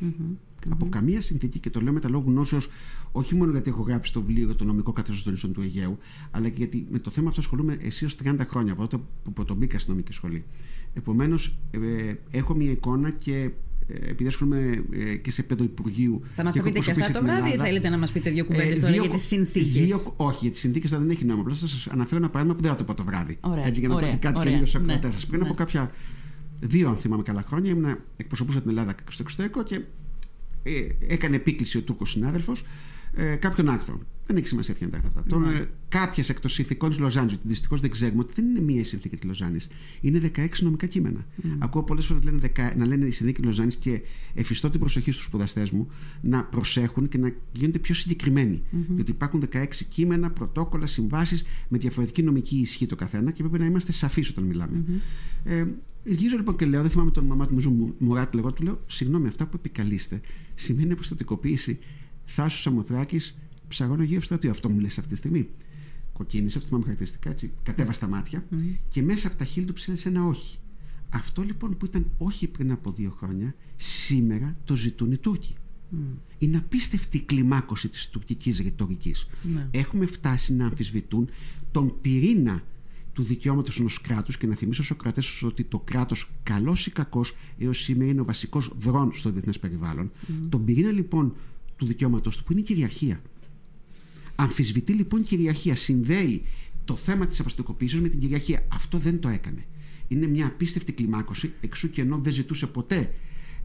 [0.69, 2.69] Από καμία συνθήκη και το λέω με τα λόγου γνώσεως,
[3.11, 5.97] όχι μόνο γιατί έχω γράψει το βιβλίο για το νομικό καθεστώς των νησών του Αιγαίου,
[6.31, 9.79] αλλά και γιατί με το θέμα αυτό ασχολούμαι εσύ 30 χρόνια από τότε που πρωτομπήκα
[9.79, 10.43] στην νομική σχολή.
[10.93, 13.51] Επομένως, ε, έχω μια εικόνα και
[13.93, 16.21] επειδή ασχολούμαι ε, και σε επίπεδο Υπουργείου.
[16.33, 18.77] Θα μας το πείτε και αυτά το βράδυ, ή θέλετε να μας πείτε δύο κουβέντες
[18.77, 21.41] ε, τώρα για τις συνθήκες; Όχι, για τις συνθήκες τώρα δεν έχει νόημα.
[21.41, 23.37] Απλώ θα σας αναφέρω ένα παράδειγμα που δεν θα το πω το βράδυ.
[23.41, 25.25] Ωραία, Έτσι, για να πω κάτι καινούριο στου ακροατέ ναι, σας.
[25.25, 25.55] Πριν από ναι.
[25.55, 25.91] κάποια
[26.59, 29.81] δύο, αν θυμάμαι καλά χρόνια, ήμουν, εκπροσωπούσα την Ελλάδα στο εξωτερικό και
[30.63, 30.71] ε,
[31.07, 32.65] έκανε επίκληση ο Τούρκος συνάδελφος
[33.13, 34.05] ε, κάποιων άρθρων.
[34.25, 35.63] Δεν έχει σημασία ποια είναι τα άρθρα αυτά.
[35.63, 35.67] Mm.
[35.89, 38.83] Κάποιες εκ των συνθηκών της Λοζάνης, ότι δυστυχώς δεν ξέρουμε ότι δεν είναι μία η
[38.83, 39.67] συνθήκη της Λοζάνης.
[40.01, 41.25] Είναι 16 νομικά κείμενα.
[41.43, 41.47] Mm.
[41.59, 42.23] Ακούω πολλές φορές
[42.75, 44.01] να λένε η συνθήκη Λοζάνης και
[44.33, 45.87] εφιστώ την προσοχή στους σπουδαστές μου
[46.21, 48.61] να προσέχουν και να γίνονται πιο συγκεκριμένοι.
[48.61, 48.85] Mm-hmm.
[48.89, 53.65] Διότι υπάρχουν 16 κείμενα, πρωτόκολλα, συμβάσεις με διαφορετική νομική ισχύ το καθένα και πρέπει να
[53.65, 54.83] είμαστε σαφείς όταν μιλάμε.
[54.87, 55.51] Mm-hmm.
[55.51, 55.65] Ε,
[56.03, 59.27] Γύρω λοιπόν και λέω, δεν θυμάμαι τον όνομά του, νομίζω Μουράτ, λέγω, του λέω, συγγνώμη,
[59.27, 60.21] αυτά που επικαλείστε
[60.55, 61.79] σημαίνει αποστατικοποίηση
[62.31, 63.19] Θάσου Σαμοθράκη,
[63.67, 64.49] ψαγόνο γύρω στρατιώ.
[64.49, 65.49] Αυτό μου λες αυτή τη στιγμή.
[66.13, 67.51] Κοκκίνησε, αυτό θυμάμαι χαρακτηριστικά έτσι.
[67.63, 68.55] Κατέβασε τα μάτια mm.
[68.89, 70.57] και μέσα από τα χείλη του ψήλεσε ένα όχι.
[71.09, 75.55] Αυτό λοιπόν που ήταν όχι πριν από δύο χρόνια, σήμερα το ζητούν οι Τούρκοι.
[75.91, 75.95] Mm.
[76.37, 79.27] Είναι απίστευτη η κλιμάκωση της τουρκικής ρητορικής.
[79.29, 79.67] Mm.
[79.71, 81.29] Έχουμε φτάσει να αμφισβητούν
[81.71, 82.63] τον πυρήνα
[83.13, 87.35] του δικαιώματος ενός κράτους και να θυμίσω στους κρατέ ότι το κράτος, καλός ή κακός,
[87.57, 90.11] έως σήμερα είναι ο βασικός δρόν στο διεθνές περιβάλλον.
[90.11, 90.31] Mm.
[90.49, 91.35] Τον πυρήνα λοιπόν
[91.79, 93.21] του δικαιώματο του, που είναι η κυριαρχία.
[94.35, 95.75] Αμφισβητεί λοιπόν κυριαρχία.
[95.75, 96.45] Συνδέει
[96.85, 98.67] το θέμα της αποστοκοποίηση με την κυριαρχία.
[98.73, 99.65] Αυτό δεν το έκανε.
[100.07, 103.13] Είναι μια απίστευτη κλιμάκωση, εξού και ενώ δεν ζητούσε ποτέ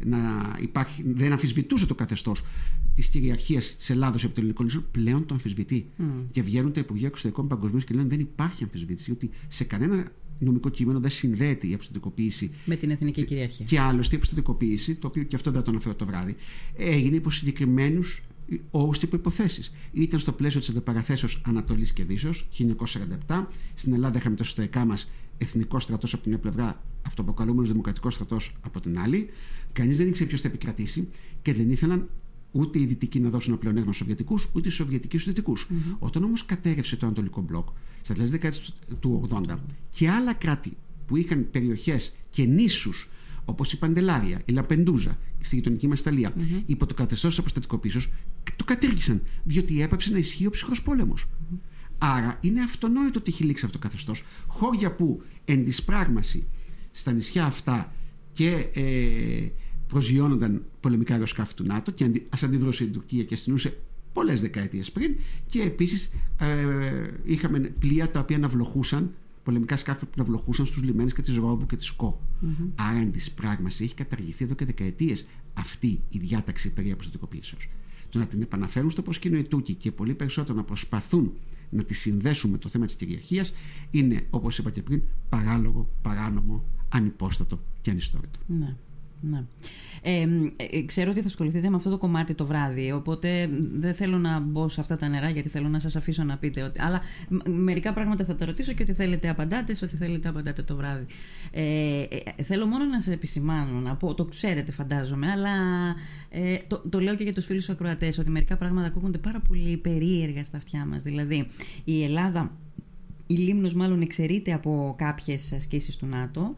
[0.04, 0.18] να
[0.60, 2.44] υπάρχει, δεν αμφισβητούσε το καθεστώς
[2.94, 5.86] της κυριαρχίας της Ελλάδα από το ελληνικό νησί, πλέον το αμφισβητεί.
[5.98, 6.02] Mm.
[6.32, 10.68] Και βγαίνουν τα Υπουργεία Εξωτερικών Παγκοσμίως και λένε δεν υπάρχει αμφισβήτηση, γιατί σε κανένα νομικό
[10.68, 13.66] κείμενο δεν συνδέεται η αποστατικοποίηση με την εθνική κυριαρχία.
[13.66, 16.36] Και άλλωστε η αποστατικοποίηση, το οποίο και αυτό δεν το αναφέρω το βράδυ,
[16.76, 18.22] έγινε υπό συγκεκριμένους
[18.70, 19.72] όρους και υποποθέσει.
[19.92, 22.48] Ήταν στο πλαίσιο της αντιπαραθέσεω Ανατολής και Δύσεως,
[23.26, 23.46] 1947.
[23.74, 28.56] Στην Ελλάδα είχαμε το εσωτερικά μας εθνικό στρατός από την μια πλευρά, αυτοποκαλούμενος δημοκρατικός στρατός
[28.60, 29.28] από την άλλη.
[29.72, 31.08] Κανείς δεν ήξερε ποιος θα επικρατήσει
[31.42, 32.08] και δεν ήθελαν
[32.50, 35.68] ούτε οι Δυτικοί να δώσουν πλεονέγμα στους Σοβιετικούς, ούτε οι Σοβιετικοί στους Δυτικούς.
[35.70, 35.96] Mm-hmm.
[35.98, 37.68] Όταν όμως κατέρευσε το Ανατολικό Μπλοκ
[38.02, 38.60] στα τέλη δεκαετία
[39.00, 39.56] του 80
[39.90, 43.08] και άλλα κράτη που είχαν περιοχές και νήσους
[43.44, 46.62] όπως η Παντελάρια, η Λαπεντούζα, στη γειτονική μας Ιταλία, mm-hmm.
[46.66, 48.00] υπό το καθεστώς της αποστατικοποίησεω,
[48.56, 49.22] το κατήργησαν.
[49.44, 51.26] Διότι έπαψε να ισχύει ο ψυχρός πόλεμος.
[51.26, 51.58] Mm-hmm.
[51.98, 54.24] Άρα είναι αυτονόητο ότι έχει λήξει αυτό το καθεστώς.
[54.46, 56.46] Χώρια που εν της πράγμαση
[56.96, 57.92] στα νησιά αυτά
[58.32, 59.48] και ε,
[59.88, 63.78] προσγειώνονταν πολεμικά αεροσκάφη του ΝΑΤΟ και ας αντιδρούσε η Τουρκία και αστυνούσε
[64.12, 70.66] πολλές δεκαετίες πριν και επίσης ε, είχαμε πλοία τα οποία ναυλοχούσαν πολεμικά σκάφη που ναυλοχούσαν
[70.66, 72.20] στους λιμένες και της Ρόμπου και της Κο.
[72.42, 72.68] Mm-hmm.
[72.74, 77.68] Άρα εν της πράγμαση έχει καταργηθεί εδώ και δεκαετίες αυτή η διάταξη περί αποστατικοποίησεως.
[78.10, 81.32] Το να την επαναφέρουν στο προσκήνιο οι Τούρκοι και πολύ περισσότερο να προσπαθούν
[81.70, 83.54] να τη συνδέσουν με το θέμα της κυριαρχίας
[83.90, 88.38] είναι όπως είπα και πριν παράλογο, παράνομο, ανυπόστατο και ανιστόρητο.
[88.46, 88.76] Ναι.
[89.30, 89.44] Ναι.
[90.02, 90.26] Ε,
[90.86, 94.68] ξέρω ότι θα ασχοληθείτε με αυτό το κομμάτι το βράδυ, οπότε δεν θέλω να μπω
[94.68, 96.80] σε αυτά τα νερά γιατί θέλω να σας αφήσω να πείτε ότι...
[96.82, 97.00] Αλλά
[97.44, 101.06] μερικά πράγματα θα τα ρωτήσω και ότι θέλετε απαντάτε, ότι θέλετε απαντάτε το βράδυ.
[101.50, 102.02] Ε,
[102.36, 105.50] ε, θέλω μόνο να σε επισημάνω, να πω, το ξέρετε φαντάζομαι, αλλά
[106.28, 109.76] ε, το, το λέω και για τους φίλους ακροατές, ότι μερικά πράγματα ακούγονται πάρα πολύ
[109.76, 111.02] περίεργα στα αυτιά μας.
[111.02, 111.46] Δηλαδή,
[111.84, 112.52] η Ελλάδα,
[113.26, 116.54] η Λίμνος μάλλον εξαιρείται από κάποιες ασκήσεις του ΝΑΤΟ,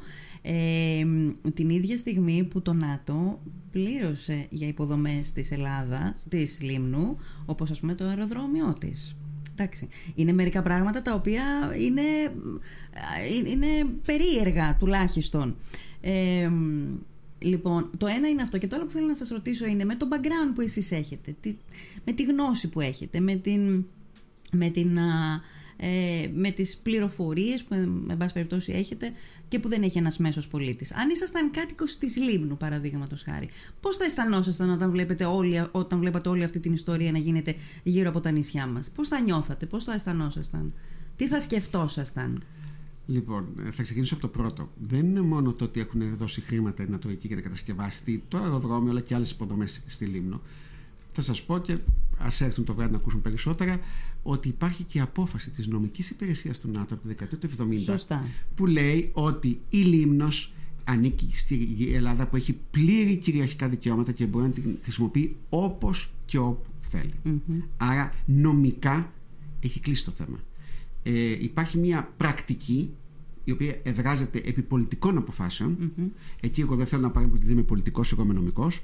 [1.55, 7.81] την ίδια στιγμή που το ΝΑΤΟ πλήρωσε για υποδομές της Ελλάδας, της Λίμνου, όπως ας
[7.81, 9.16] πούμε το αεροδρόμιό της.
[9.52, 9.88] Εντάξει.
[10.14, 11.44] Είναι μερικά πράγματα τα οποία
[11.79, 12.02] είναι,
[13.46, 13.66] είναι
[14.07, 15.57] περίεργα τουλάχιστον.
[17.38, 19.94] λοιπόν, το ένα είναι αυτό και το άλλο που θέλω να σας ρωτήσω είναι με
[19.94, 21.37] το background που εσείς έχετε,
[22.05, 23.85] με τη γνώση που έχετε, με την,
[24.52, 24.98] με την
[25.77, 27.75] ε, με τις πληροφορίες που
[28.07, 29.12] με πάση περιπτώσει έχετε
[29.49, 30.93] και που δεν έχει ένας μέσος πολίτης.
[30.93, 33.49] Αν ήσασταν κάτοικος της Λίμνου παραδείγματος χάρη,
[33.81, 38.09] πώς θα αισθανόσασταν όταν βλέπετε, όλη, όταν βλέπατε όλη αυτή την ιστορία να γίνεται γύρω
[38.09, 40.73] από τα νησιά μας; Πώς θα νιώθατε, πώς θα αισθανόσασταν,
[41.17, 42.43] τι θα σκεφτόσασταν;
[43.07, 44.71] Λοιπόν, ε, θα ξεκινήσω από το πρώτο.
[44.89, 48.91] Δεν είναι μόνο το ότι έχουν δώσει χρήματα η Νατοική για να κατασκευάσει το αεροδρόμιο,
[48.91, 50.41] αλλά και άλλες υποδομές στη Λίμνο.
[51.12, 51.79] Θα σας πω και
[52.19, 53.81] ας έρθουν το βράδυ να ακούσουν περισσότερα
[54.27, 58.29] ότι υπάρχει και απόφαση της νομικής υπηρεσίας του ΝΑΤΟ από τη δεκαετία του 70 Σωστά.
[58.55, 60.53] που λέει ότι η Λίμνος
[60.85, 66.39] ανήκει στη Ελλάδα που έχει πλήρη κυριαρχικά δικαιώματα και μπορεί να την χρησιμοποιεί όπως και
[66.39, 66.71] όπου
[67.77, 69.12] Άρα νομικά
[69.61, 70.39] έχει κλείσει το θέμα.
[71.03, 72.91] Ε, υπάρχει μια πρακτική
[73.45, 75.25] η οποία εδράζεται επί πολιτικών
[76.41, 78.83] Εκεί εγώ δεν θέλω να παρέμβω γιατί δεν είμαι πολιτικός, εγώ είμαι νομικός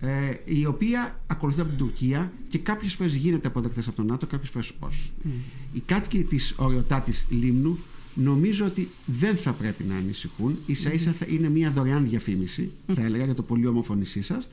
[0.00, 4.26] ε, η οποία ακολουθεί από την Τουρκία και κάποιες φορές γίνεται αποδεκτές από τον ΝΑΤΟ,
[4.26, 5.10] κάποιες φορές όχι.
[5.24, 5.28] Mm.
[5.72, 7.78] Οι κάτοικοι της οριοτάτης Λίμνου
[8.14, 10.58] νομίζω ότι δεν θα πρέπει να ανησυχούν.
[10.70, 14.48] σα ίσα θα είναι μια δωρεάν διαφήμιση, θα έλεγα, για το πολύ όμορφο νησί σας,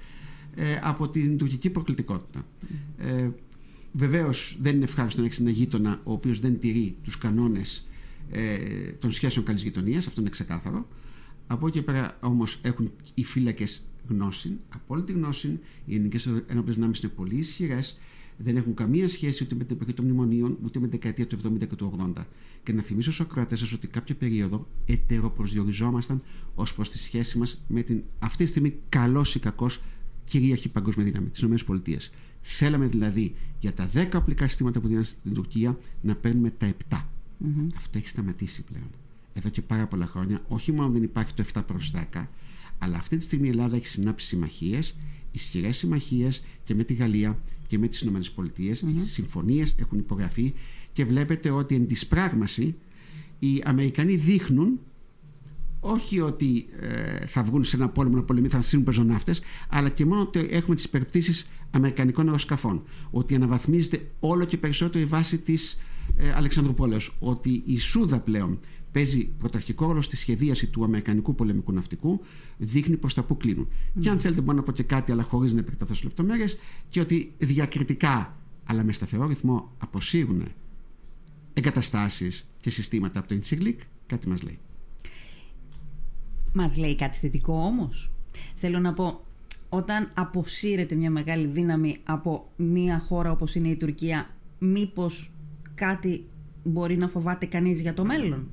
[0.56, 2.46] ε, από την τουρκική προκλητικότητα.
[2.98, 3.30] Ε,
[3.98, 7.88] Βεβαίως δεν είναι ευχάριστο να έχεις ένα γείτονα ο οποίος δεν τηρεί τους κανόνες
[8.32, 8.58] ε,
[9.00, 10.88] των σχέσεων καλής γειτονίας, αυτό είναι ξεκάθαρο.
[11.48, 15.60] Από εκεί πέρα όμως έχουν οι φύλακες γνώση, απόλυτη γνώση.
[15.86, 18.00] Οι ελληνικές ενόπλες δυνάμεις είναι πολύ ισχυρές,
[18.38, 21.38] δεν έχουν καμία σχέση ούτε με την εποχή των μνημονίων, ούτε με την δεκαετία του
[21.38, 22.26] 70 και του 80.
[22.64, 26.22] Και να θυμίσω στους ακροατές σας ότι κάποια περίοδο ετεροπροσδιοριζόμασταν
[26.56, 29.82] ως προς τη σχέση μας με την αυτή τη στιγμή καλός ή κακός
[30.26, 31.98] κυρίαρχη παγκόσμια δύναμη, τι ΗΠΑ.
[32.42, 36.96] Θέλαμε δηλαδή για τα 10 οπλικά συστήματα που δίνανε στην Τουρκία να παίρνουμε τα 7.
[36.96, 37.68] Mm-hmm.
[37.76, 38.90] Αυτό έχει σταματήσει πλέον.
[39.34, 42.26] Εδώ και πάρα πολλά χρόνια, όχι μόνο δεν υπάρχει το 7 προς 10,
[42.78, 44.98] αλλά αυτή τη στιγμή η Ελλάδα έχει συνάψει συμμαχίες,
[45.32, 48.20] ισχυρές συμμαχίες και με τη Γαλλία και με τις ΗΠΑ.
[48.36, 48.96] Mm-hmm.
[48.96, 50.54] Οι συμφωνίες έχουν υπογραφεί
[50.94, 52.76] και βλέπετε ότι εν της πράγμαση
[53.40, 54.80] οι Αμερικανοί δείχνουν
[55.80, 60.06] όχι ότι ε, θα βγουν σε ένα πόλεμο να πολεμήσουν, θα στείλουν πεζοναύτες, αλλά και
[60.06, 62.84] μόνο ότι έχουμε τις υπερπτήσεις Αμερικανικών αεροσκαφών.
[63.12, 65.80] Ότι αναβαθμίζεται όλο και περισσότερο η βάση της
[66.18, 67.16] ε, Αλεξανδρούπολεως.
[67.20, 68.60] Ότι η Σούδα πλέον
[68.98, 72.22] παίζει πρωταρχικό ρόλο στη σχεδίαση του Αμερικανικού πολεμικού ναυτικού,
[72.58, 73.68] δείχνει προς τα που κλείνουν.
[73.68, 74.00] Mm.
[74.00, 76.58] Και αν θέλετε, μπορώ να πω και κάτι, αλλά χωρίς να επεκταθώ σε λεπτομέρειες,
[76.90, 80.44] και ότι διακριτικά, αλλά με σταθερό ρυθμό, αποσύρουν
[81.54, 84.60] εγκαταστάσεις και συστήματα από το Incirlik, κάτι μας λέει.
[86.54, 88.12] Μας λέει κάτι θετικό όμως.
[88.56, 89.26] Θέλω να πω,
[89.70, 94.30] όταν αποσύρεται μια μεγάλη δύναμη από μια χώρα όπως είναι η Τουρκία,
[94.60, 95.32] μήπως
[95.76, 96.26] κάτι
[96.64, 98.50] μπορεί να φοβάται κανείς για το μέλλον;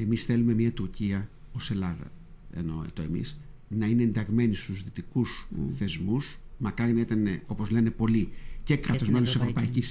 [0.00, 2.12] Εμείς θέλουμε μια Τουρκία ως Ελλάδα,
[2.52, 5.70] εννοώ το εμείς, να είναι ενταγμένη στους δυτικούς mm.
[5.70, 8.28] θεσμούς, μακάρι να ήταν, όπως λένε πολλοί,
[8.62, 9.82] και κράτος μέλος της Ευρωπαϊκή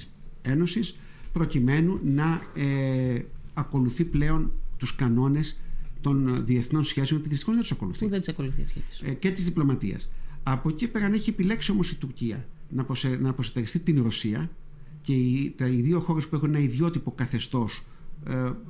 [0.42, 0.98] Ένωσης,
[1.34, 3.22] προκειμένου να ε,
[3.54, 5.60] ακολουθεί πλέον τους κανόνες
[6.02, 8.04] των διεθνών σχέσεων, ότι δυστυχώς δεν τους ακολουθεί.
[8.04, 8.64] Που δεν τι ακολουθεί
[9.04, 10.10] ε, και της διπλωματίας.
[10.44, 14.50] Από εκεί πέρα έχει επιλέξει όμως η Τουρκία να, αποσε, να αποσυνταριστεί την Ρωσία
[15.02, 17.82] και οι, τα, οι δύο χώρες που έχουν ένα ιδιότυπο καθεστώς ε,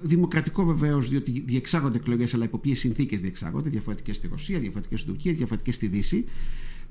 [0.01, 5.13] δημοκρατικό βεβαίως, διότι διεξάγονται εκλογές, αλλά υπό ποιες συνθήκες διεξάγονται, διαφορετικές στη Ρωσία, διαφορετικές στην
[5.13, 6.25] Τουρκία, διαφορετικές στη Δύση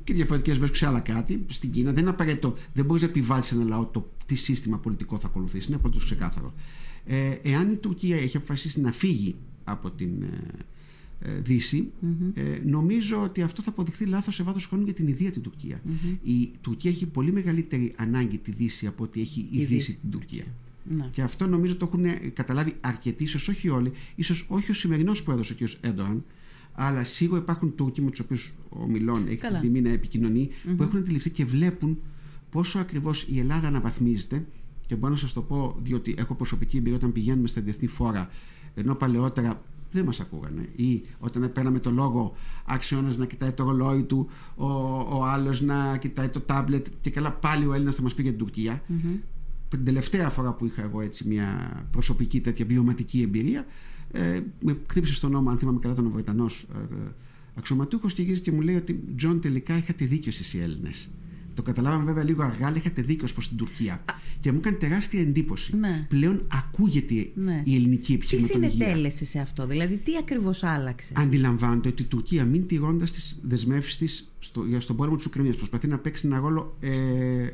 [0.04, 1.44] και διαφορετικές βέβαια σε άλλα κράτη.
[1.48, 4.78] Στην Κίνα δεν είναι απαραίτητο, δεν μπορείς να επιβάλλεις σε ένα λαό το τι σύστημα
[4.78, 5.66] πολιτικό θα ακολουθήσει.
[5.66, 6.54] Είναι απολύτως ξεκάθαρο.
[7.04, 12.30] Ε, εάν η Τουρκία έχει αποφασίσει να φύγει από την ε, ε Δύση, mm-hmm.
[12.34, 15.80] ε, νομίζω ότι αυτό θα αποδειχθεί λάθος σε βάθος χρόνου για την ίδια την Τουρκία.
[15.86, 16.16] Mm-hmm.
[16.22, 19.98] Η Τουρκία έχει πολύ μεγαλύτερη ανάγκη τη Δύση από ότι έχει η, η Δύση, Δύση
[19.98, 20.44] την Τουρκία.
[20.88, 21.08] Ναι.
[21.10, 25.44] Και αυτό νομίζω το έχουν καταλάβει αρκετοί, ίσως όχι όλοι, ίσως όχι ο σημερινός πρόεδρο,
[25.52, 25.68] ο κ.
[25.80, 26.24] Έντοαν,
[26.72, 30.74] αλλά σίγουρα υπάρχουν Τούρκοι με τους οποίους ο Μιλών έχει την τιμή να επικοινωνεί, mm-hmm.
[30.76, 31.98] που έχουν αντιληφθεί και βλέπουν
[32.50, 34.46] πόσο ακριβώς η Ελλάδα αναβαθμίζεται.
[34.86, 38.30] Και μπορώ να σας το πω, διότι έχω προσωπική εμπειρία όταν πηγαίνουμε στα διεθνή φόρα,
[38.74, 40.68] ενώ παλαιότερα δεν μας ακούγανε.
[40.76, 44.66] Ή όταν παίρναμε το λόγο, άξιο να κοιτάει το ρολόι του, ο,
[45.16, 48.30] ο άλλος να κοιτάει το τάμπλετ και καλά πάλι ο Έλληνας θα μας πει για
[48.30, 48.82] την Τουρκία.
[48.88, 49.37] Mm-hmm
[49.68, 53.66] την τελευταία φορά που είχα εγώ έτσι μια προσωπική τέτοια βιωματική εμπειρία
[54.12, 56.96] ε, με χτύπησε στον ώμο αν θυμάμαι καλά τον Βρετανός ε,
[57.54, 61.08] αξιωματούχος και γύρισε και μου λέει ότι Τζον τελικά είχατε δίκιο εσείς οι Έλληνες
[61.58, 64.04] το καταλάβαμε βέβαια λίγο αργά, αλλά είχατε δίκιο προς την Τουρκία.
[64.40, 65.76] Και μου έκανε τεράστια εντύπωση.
[65.76, 66.06] Ναι.
[66.08, 67.62] Πλέον ακούγεται ναι.
[67.64, 68.68] η ελληνική επιχειρηματολογία.
[68.68, 73.38] Τι συνετέλεσε σε αυτό, δηλαδή τι ακριβώς άλλαξε; Αντιλαμβάνεται ότι η Τουρκία, μην τηρώντας τις
[73.42, 76.90] δεσμεύσεις της στο, στον πόλεμο της Ουκρανίας, προσπαθεί να παίξει ένα ρόλο ε,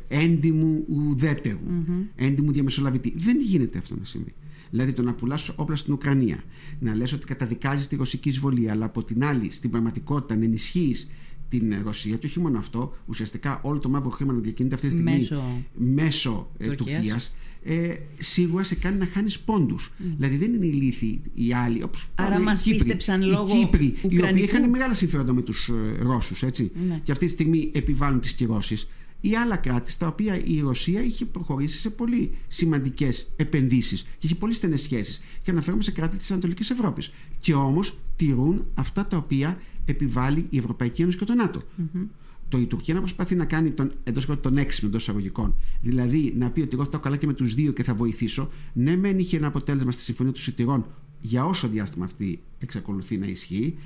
[0.09, 2.07] έντιμου ουδέτερου, mm-hmm.
[2.17, 3.12] έντιμου διαμεσολαβητή.
[3.17, 4.35] Δεν γίνεται αυτό να συμβεί.
[4.71, 6.43] Δηλαδή το να πουλάς όπλα στην Ουκρανία,
[6.79, 11.11] να λες ότι καταδικάζεις τη ρωσική εισβολή, αλλά από την άλλη στην πραγματικότητα να ενισχύεις
[11.49, 14.93] την Ρωσία και όχι μόνο αυτό, ουσιαστικά όλο το μαύρο χρήμα να διακινείται αυτή τη
[14.93, 17.35] στιγμή μέσω, μέσω ε, Τουρκίας.
[17.67, 19.93] Ε, σίγουρα σε κάνει να χάνεις πόντους.
[19.99, 20.03] Mm.
[20.17, 21.83] Δηλαδή δεν είναι ηλίθιοι οι άλλοι.
[21.83, 23.57] Όπως Άρα μας πίστεψαν λόγω.
[23.57, 24.27] Οι Κύπροι, Ουκρανικού.
[24.27, 26.71] οι οποίοι είχαν μεγάλα συμφέροντα με τους ε, Ρώσους, έτσι.
[26.89, 27.01] Ναι.
[27.03, 28.89] Και αυτή τη στιγμή επιβάλλουν τις κυρώσεις.
[29.21, 34.35] Ή άλλα κράτη στα οποία η Ρωσία είχε προχωρήσει σε πολύ σημαντικές επενδύσεις και είχε
[34.35, 35.23] πολύ στενές σχέσεις.
[35.43, 37.13] Και αναφέρομαι σε κράτη της Ανατολικής Ευρώπης.
[37.39, 41.61] Και όμως τηρούν αυτά τα οποία επιβάλλει η Ευρωπαϊκή Ένωση και το ΝΑΤΟ.
[41.61, 42.07] Mm-hmm.
[42.49, 45.55] Το η Τουρκία να προσπαθεί να κάνει τον, εντός τον έξυπνο εντός εισαγωγικών.
[45.83, 48.51] Δηλαδή να πει ότι εγώ θα καλά και με τους δύο και θα βοηθήσω.
[48.73, 50.87] Ναι, μεν είχε ένα αποτέλεσμα στη Συμφωνία του Σιτηρών
[51.20, 53.79] για όσο διάστημα αυτή εξακολουθεί να ισχύει,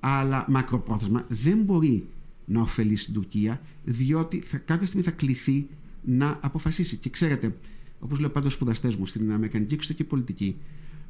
[0.00, 2.06] αλλά μακροπρόθεσμα δεν μπορεί
[2.44, 5.66] να ωφελήσει την Τουρκία, διότι θα, κάποια στιγμή θα κληθεί
[6.04, 6.96] να αποφασίσει.
[6.96, 7.56] Και ξέρετε,
[8.00, 10.56] όπως λέω πάντα σπουδαστές μου στην Αμερικανική εξωτερική πολιτική,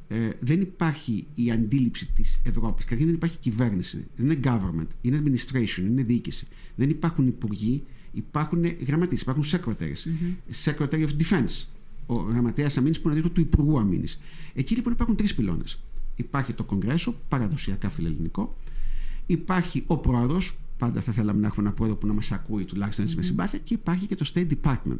[0.07, 2.83] ε, δεν υπάρχει η αντίληψη της Ευρώπης.
[2.83, 4.07] Καταρχήν δεν υπάρχει κυβέρνηση.
[4.15, 6.47] Δεν είναι government, είναι administration, είναι διοίκηση.
[6.75, 10.03] Δεν υπάρχουν υπουργοί, υπάρχουν γραμματείς, υπάρχουν secretaries.
[10.05, 10.71] Mm-hmm.
[10.71, 11.65] Secretary of Defense,
[12.05, 14.19] ο γραμματέας αμήνης που είναι αντίστοιχο του Υπουργού Αμήνης.
[14.53, 15.83] Εκεί λοιπόν υπάρχουν τρεις πυλώνες.
[16.15, 18.57] Υπάρχει το Κογκρέσο, παραδοσιακά φιλελληνικό.
[19.25, 23.07] Υπάρχει ο πρόεδρος, πάντα θα θέλαμε να έχουμε ένα πρόεδρο που να μας ακούει τουλάχιστον
[23.07, 23.15] mm-hmm.
[23.15, 23.59] με συμπάθεια.
[23.59, 24.99] Και υπάρχει και το State Department,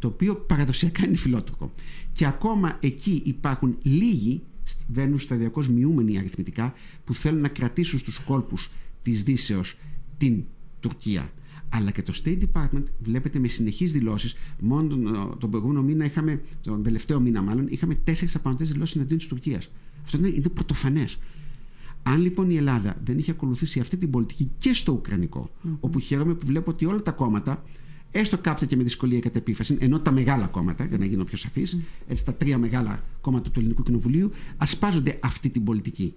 [0.00, 1.72] το οποίο παραδοσιακά είναι φιλότουρκο.
[2.12, 4.42] Και ακόμα εκεί υπάρχουν λίγοι,
[4.88, 8.70] βαίνουν σταδιακώ μειούμενοι αριθμητικά, που θέλουν να κρατήσουν στους κόλπους
[9.02, 9.78] της Δύσεως
[10.18, 10.42] την
[10.80, 11.32] Τουρκία.
[11.68, 14.36] Αλλά και το State Department βλέπετε με συνεχείς δηλώσεις.
[14.60, 19.18] Μόνο τον, τον προηγούμενο μήνα είχαμε, τον τελευταίο μήνα μάλλον, είχαμε τέσσερις απανοτές δηλώσεις εναντίον
[19.18, 19.70] της Τουρκίας.
[20.04, 21.18] Αυτό είναι, είναι πρωτοφανές.
[22.02, 25.76] Αν λοιπόν η Ελλάδα δεν είχε ακολουθήσει αυτή την πολιτική και στο Ουκρανικό, mm-hmm.
[25.80, 27.64] όπου χαίρομαι που βλέπω ότι όλα τα κόμματα
[28.10, 31.36] έστω κάποια και με δυσκολία κατά επίφαση, ενώ τα μεγάλα κόμματα, για να γίνω πιο
[31.36, 31.76] σαφής,
[32.08, 36.14] έτσι τα τρία μεγάλα κόμματα του Ελληνικού Κοινοβουλίου, ασπάζονται αυτή την πολιτική.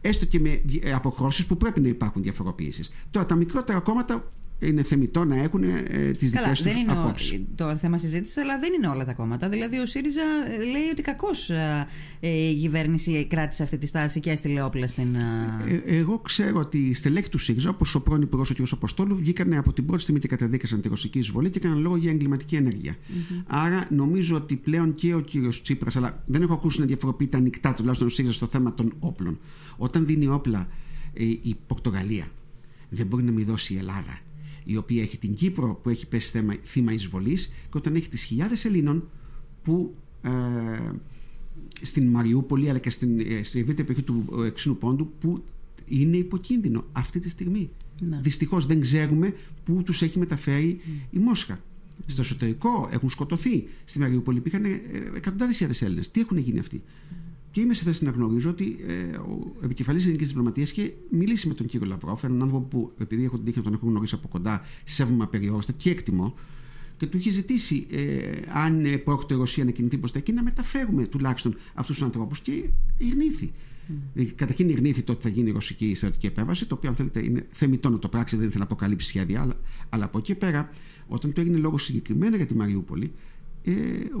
[0.00, 0.62] Έστω και με
[0.94, 2.84] αποχρώσεις που πρέπει να υπάρχουν διαφοροποιήσει.
[3.10, 7.40] Τώρα, τα μικρότερα κόμματα είναι θεμητό να έχουν ε, τις δικές τους απόψεις.
[7.54, 9.48] Το θέμα συζήτησης, αλλά δεν είναι όλα τα κόμματα.
[9.48, 11.86] Δηλαδή, ο ΣΥΡΙΖΑ ε, λέει ότι κακώς ε,
[12.20, 15.14] η κυβέρνηση κράτησε αυτή τη στάση και έστειλε όπλα στην.
[15.14, 18.58] Ε, εγώ ξέρω ότι οι στελέχοι του ΣΥΡΙΖΑ, όπως ο πρώην υπουργός ο κ.
[18.70, 22.10] Αποστόλου, βγήκαν από την πρώτη στιγμή και καταδίκασαν τη ρωσική εισβολή και έκαναν λόγο για
[22.10, 22.94] εγκληματική ενέργεια.
[22.94, 23.42] Mm-hmm.
[23.46, 25.48] Άρα, νομίζω ότι πλέον και ο κ.
[25.62, 29.38] Τσίπρας, αλλά δεν έχω ακούσει να διαφοροποιείται ανοιχτά τουλάχιστον ο ΣΥΡΙΖΑ στο θέμα των όπλων.
[29.76, 30.68] Όταν δίνει όπλα
[31.42, 32.28] η Πορτογαλία,
[32.88, 34.18] δεν μπορεί να μην δώσει η Ελλάδα
[34.66, 38.22] η οποία έχει την Κύπρο που έχει πέσει θέμα, θύμα εισβολής και όταν έχει τις
[38.22, 39.08] χιλιάδες Ελλήνων
[39.62, 40.30] που ε,
[41.82, 45.44] στην Μαριούπολη αλλά και στην, ε, στην ευρύτερη περιοχή του ε, Εξήνου Πόντου που
[45.86, 47.70] είναι υποκίνδυνο αυτή τη στιγμή.
[48.00, 48.20] Ναι.
[48.22, 51.60] Δυστυχώς δεν ξέρουμε πού τους έχει μεταφέρει η Μόσχα.
[52.06, 53.68] Στο εσωτερικό έχουν σκοτωθεί.
[53.84, 54.80] Στη Μαριούπολη υπήρχαν ε,
[55.14, 56.10] εκατοντάδες χιλιάδες Έλληνες.
[56.10, 56.82] Τι έχουν γίνει αυτοί;
[57.56, 61.54] Και είμαι σε θέση να γνωρίζω ότι ε, ο επικεφαλής ελληνικής διπλωματίας είχε μιλήσει με
[61.54, 64.28] τον κύριο Λαυρόφ, έναν άνθρωπο που, επειδή έχω την τύχη να τον έχω γνωρίσει από
[64.28, 66.34] κοντά, σέβομαι απεριόριστα και εκτιμώ,
[66.96, 70.32] και του είχε ζητήσει, ε, αν ε, πρόκειται η Ρωσία να κινηθεί προς τα εκεί,
[70.32, 72.40] να μεταφέρουμε τουλάχιστον αυτούς τους ανθρώπους.
[72.40, 72.64] Και
[72.98, 73.52] ειρνήθη.
[74.16, 74.26] Mm.
[74.34, 77.46] Καταρχήν ειρνήθη το ότι θα γίνει η ρωσική στρατιωτική επέμβαση, το οποίο, αν θέλετε, είναι
[77.50, 79.40] θεμητό να το πράξει, δεν ήθελε να αποκαλύψει σχέδια.
[79.40, 79.54] Αλλά,
[79.88, 80.70] αλλά από εκεί πέρα,
[81.06, 83.12] όταν το έγινε λόγος συγκεκριμένα για τη Μαριούπολη,
[83.66, 83.72] ε,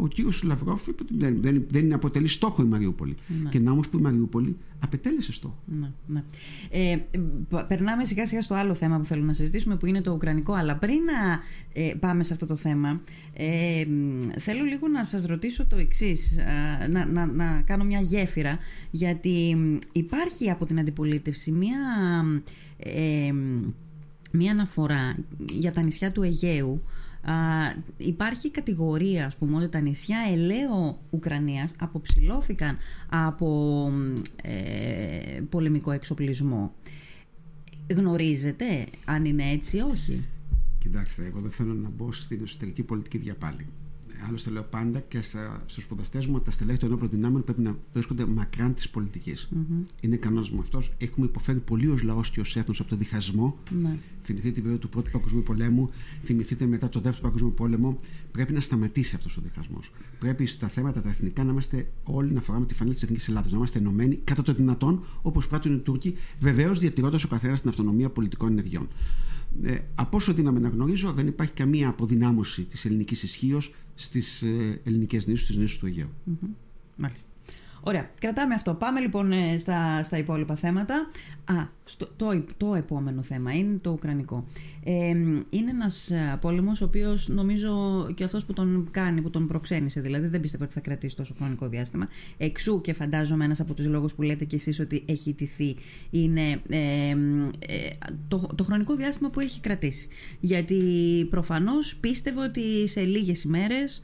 [0.02, 3.14] ο κύριος Λαυρόφ είπε ότι δεν, δεν, δεν αποτελεί στόχο η Μαριούπολη.
[3.42, 3.48] Ναι.
[3.48, 5.58] Και να όμως που η Μαριούπολη απετέλεσε στόχο.
[5.66, 6.24] Ναι, ναι.
[6.70, 6.98] Ε,
[7.68, 10.52] περνάμε σιγά σιγά στο άλλο θέμα που θέλω να συζητήσουμε που είναι το Ουκρανικό.
[10.52, 11.40] Αλλά πριν να
[11.72, 13.00] ε, πάμε σε αυτό το θέμα,
[13.32, 13.84] ε,
[14.38, 16.38] θέλω λίγο να σας ρωτήσω το εξής,
[16.90, 18.58] να, να, να κάνω μια γέφυρα,
[18.90, 19.56] γιατί
[19.92, 21.78] υπάρχει από την αντιπολίτευση μια,
[22.76, 23.32] ε,
[24.32, 25.16] μια αναφορά
[25.52, 26.82] για τα νησιά του Αιγαίου
[27.96, 32.76] υπάρχει κατηγορία, ας πούμε, ότι τα νησιά ελαίο Ουκρανίας αποψηλώθηκαν
[33.08, 33.90] από
[34.42, 36.74] ε, πολεμικό εξοπλισμό.
[37.94, 40.24] Γνωρίζετε αν είναι έτσι ή όχι;
[40.78, 43.66] Κοιτάξτε, εγώ δεν θέλω να μπω στην εσωτερική πολιτική διαπάλη.
[44.28, 45.20] Άλλωστε, λέω πάντα και
[45.66, 49.48] στους σπουδαστές μου ότι τα στελέχη των ενόπλων δυνάμεων πρέπει να βρίσκονται μακράν της πολιτικής.
[49.54, 49.84] Mm-hmm.
[50.00, 50.92] Είναι κανόνας μου αυτός.
[50.98, 53.58] Έχουμε υποφέρει πολύ ως λαός και ως έθνος από τον διχασμό.
[53.82, 53.96] Ναι.
[54.22, 55.90] Θυμηθείτε την περίοδο του Πρώτου Παγκοσμίου Πολέμου,
[56.24, 57.98] θυμηθείτε μετά το Δεύτερο Παγκοσμίου Πόλεμο.
[58.32, 59.92] Πρέπει να σταματήσει αυτός ο διχασμός.
[60.18, 63.48] Πρέπει στα θέματα τα εθνικά να είμαστε όλοι να φοράμε τη φανέλα της Εθνικής Ελλάδα,
[63.50, 67.68] να είμαστε ενωμένοι κατά το δυνατόν όπως πράττουν οι Τούρκοι, βεβαίως διατηρώντας ο καθένας την
[67.68, 68.88] αυτονομία πολιτικών ενεργειών.
[69.62, 74.80] Ε, από όσο δύναμη να γνωρίζω, δεν υπάρχει καμία αποδυνάμωση της ελληνικής ισχύως στις ε,
[74.84, 76.10] ελληνικές νήσους, στις νήσους του Αιγαίου.
[76.30, 76.48] Mm-hmm.
[76.96, 77.28] Μάλιστα.
[77.88, 78.74] Ωραία, κρατάμε αυτό.
[78.74, 81.06] Πάμε λοιπόν ε, στα, στα υπόλοιπα θέματα.
[81.44, 84.44] Α, στο, το, το επόμενο θέμα είναι το Ουκρανικό.
[84.84, 85.08] Ε,
[85.50, 87.72] είναι ένας ε, πόλεμος ο οποίος νομίζω
[88.14, 91.34] και αυτός που τον κάνει, που τον προξένησε δηλαδή, δεν πιστεύω ότι θα κρατήσει τόσο
[91.38, 92.08] χρονικό διάστημα.
[92.36, 95.76] Εξού και φαντάζομαι ένας από τους λόγους που λέτε κι εσείς ότι έχει ιτηθεί
[96.10, 97.14] είναι ε,
[98.28, 100.08] το, το χρονικό διάστημα που έχει κρατήσει.
[100.40, 100.76] Γιατί
[101.30, 104.02] προφανώς πίστευε ότι σε λίγες ημέρες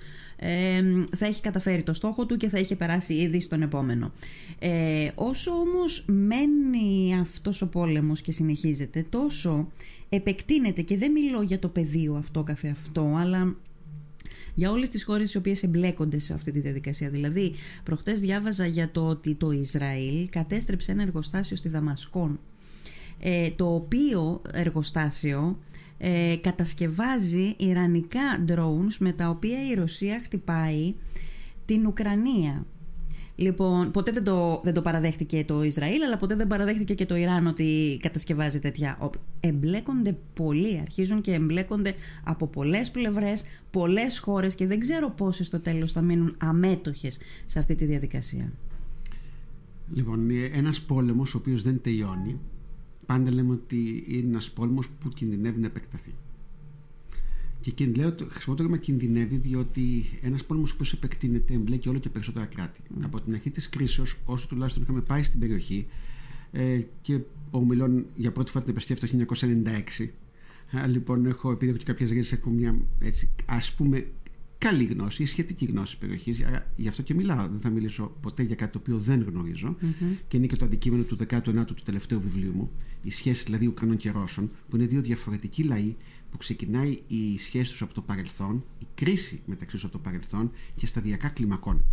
[1.17, 4.13] θα έχει καταφέρει το στόχο του και θα είχε περάσει ήδη στον επόμενο.
[4.59, 9.71] Ε, όσο όμως μένει αυτός ο πόλεμος και συνεχίζεται, τόσο
[10.09, 13.57] επεκτείνεται και δεν μιλώ για το πεδίο αυτό καθε αυτό, αλλά
[14.55, 17.11] για όλες τις χώρες τις οποίες εμπλέκονται σε αυτή τη διαδικασία.
[17.11, 22.41] Δηλαδή, προχτές διάβαζα για το ότι το Ισραήλ κατέστρεψε ένα εργοστάσιο στη Δαμασκόν,
[23.21, 25.59] ε, το οποίο εργοστάσιο
[26.05, 30.95] ε, κατασκευάζει ιρανικά drones με τα οποία η Ρωσία χτυπάει
[31.65, 32.67] την Ουκρανία.
[33.37, 37.17] Λοιπόν, ποτέ δεν το, δεν το παραδέχτηκε το Ισραήλ, αλλά ποτέ δεν παραδέχτηκε και το
[37.17, 39.11] Ιράν ότι κατασκευάζει τέτοια.
[39.41, 45.61] Εμπλέκονται πολλοί, αρχίζουν και εμπλέκονται από πολλές πλευρές, πολλές χώρες και δεν ξέρω πόσες στο
[45.61, 48.53] τέλος θα μείνουν αμέτωχες σε αυτή τη διαδικασία.
[49.95, 52.39] Λοιπόν, ένας πόλεμος ο οποίος δεν τελειώνει
[53.13, 56.15] πάντα λέμε ότι είναι ένας πόλεμος που κινδυνεύει να επεκταθεί.
[57.61, 62.47] Και λέω, χρησιμοποιώ το ρήμα κινδυνεύει, διότι ένας πόλεμος που επεκτείνεται εμπλέκει όλο και περισσότερα
[62.47, 62.81] κράτη.
[62.89, 63.01] Mm.
[63.05, 65.87] Από την αρχή της κρίσεω, όσο τουλάχιστον είχαμε πάει στην περιοχή,
[66.53, 67.19] ε, και
[67.51, 70.13] ομιλών για πρώτη φορά την επαιστεία το 1996.
[70.87, 74.07] λοιπόν, έχω, επειδή έχω και κάποιες ρίζε, έχω μια έτσι, ας πούμε
[74.59, 76.45] καλή γνώση ή σχετική γνώση της περιοχής.
[76.77, 77.49] Γι' αυτό και μιλάω.
[77.49, 79.77] Δεν θα μιλήσω ποτέ για κάτι το οποίο δεν γνωρίζω.
[79.81, 80.17] Mm-hmm.
[80.29, 82.71] Και είναι και το αντικείμενο του 19ου του τελευταίου βιβλίου μου.
[83.03, 85.97] Η σχέση δηλαδή Ουκρανών και Ρώσων, που είναι δύο διαφορετικοί λαοί
[86.31, 90.51] που ξεκινάει η σχέση τους από το παρελθόν, η κρίση μεταξύ τους από το παρελθόν
[90.75, 91.85] και σταδιακά κλιμακώνεται.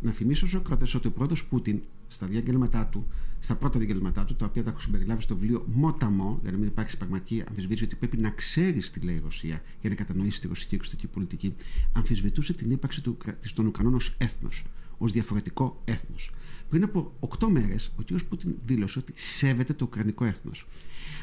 [0.00, 3.06] Να θυμίσω στους ακροατές ότι ο πρόεδρος Πούτιν στα διαγγέλματά του,
[3.40, 6.66] στα πρώτα διαγγέλματά του, τα οποία τα έχω συμπεριλάβει στο βιβλίο Μόταμο, για να μην
[6.66, 10.46] υπάρξει πραγματική αμφισβήτηση ότι πρέπει να ξέρεις τι λέει η Ρωσία για να κατανοήσεις τη
[10.46, 11.54] ρωσική εξωτερική πολιτική,
[11.92, 13.16] αμφισβητούσε την ύπαρξη του,
[13.54, 14.64] των Ουκρανών ως έθνος,
[14.98, 16.30] ως διαφορετικό έθνος.
[16.68, 18.22] Πριν από 8 μέρες, ο κ.
[18.28, 20.66] Πούτιν δήλωσε ότι σέβεται το Ουκρανικό έθνος.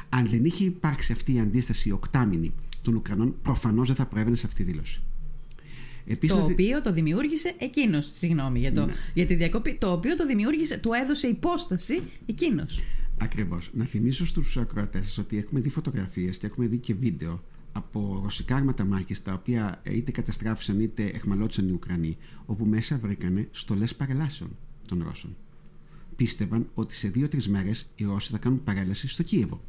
[0.10, 4.46] Αν δεν είχε υπάρξει αυτή η αντίσταση οκτάμινη των Ουκρανών, προφανώς δεν θα προέβαινε σε
[4.46, 5.02] αυτή τη δήλωση.
[6.08, 8.10] Επίσης, το οποίο το δημιούργησε εκείνος.
[8.14, 8.94] Συγγνώμη για, το, ναι.
[9.14, 9.76] για τη διακοπή.
[9.80, 12.82] Το οποίο το δημιούργησε, του έδωσε υπόσταση εκείνος.
[13.18, 13.70] Ακριβώς.
[13.74, 17.44] Να θυμίσω στους ακροατές ότι έχουμε δει φωτογραφίες και έχουμε δει και βίντεο
[17.78, 23.48] από ρωσικά άρματα μάχη τα οποία είτε καταστράφησαν είτε εχμαλώτησαν οι Ουκρανοί, όπου μέσα βρήκανε
[23.52, 24.50] στολές παρελάσεων
[24.86, 25.36] των Ρώσων.
[26.16, 29.62] Πίστευαν ότι σε δύο-τρεις μέρες οι Ρώσοι θα κάνουν παρέλαση στο Κίεβο.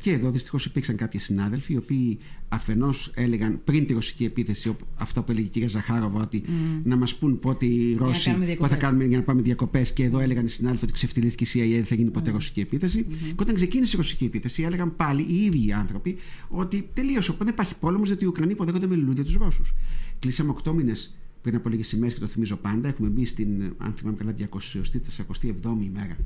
[0.00, 5.22] Και εδώ δυστυχώς υπήρξαν κάποιοι συνάδελφοι οι οποίοι αφενός έλεγαν πριν τη ρωσική επίθεση, αυτό
[5.22, 6.50] που έλεγε η κυρία Ζαχάροβα, ότι mm.
[6.84, 9.92] να μας πούν πότε οι Ρώσοι θα κάνουμε για να πάμε διακοπές.
[9.92, 12.34] Και εδώ έλεγαν οι συνάδελφοι ότι ξεφτυλίστηκε η CIA, δεν θα γίνει ποτέ mm.
[12.34, 13.06] ρωσική επίθεση.
[13.08, 13.26] Mm-hmm.
[13.26, 16.16] Και όταν ξεκίνησε η ρωσική επίθεση, έλεγαν πάλι οι ίδιοι οι άνθρωποι
[16.48, 17.34] ότι τελείωσε.
[17.38, 19.74] Δεν υπάρχει πόλεμος γιατί οι Ουκρανοί υποδέχονται με λουλούδια τους Ρώσους.
[20.18, 22.88] Κλείσαμε 8 μήνες πριν από λίγες ημέρες και το θυμίζω πάντα.
[22.88, 26.16] Έχουμε μπει στην, αν θυμάμαι καλά, 247η ημέρα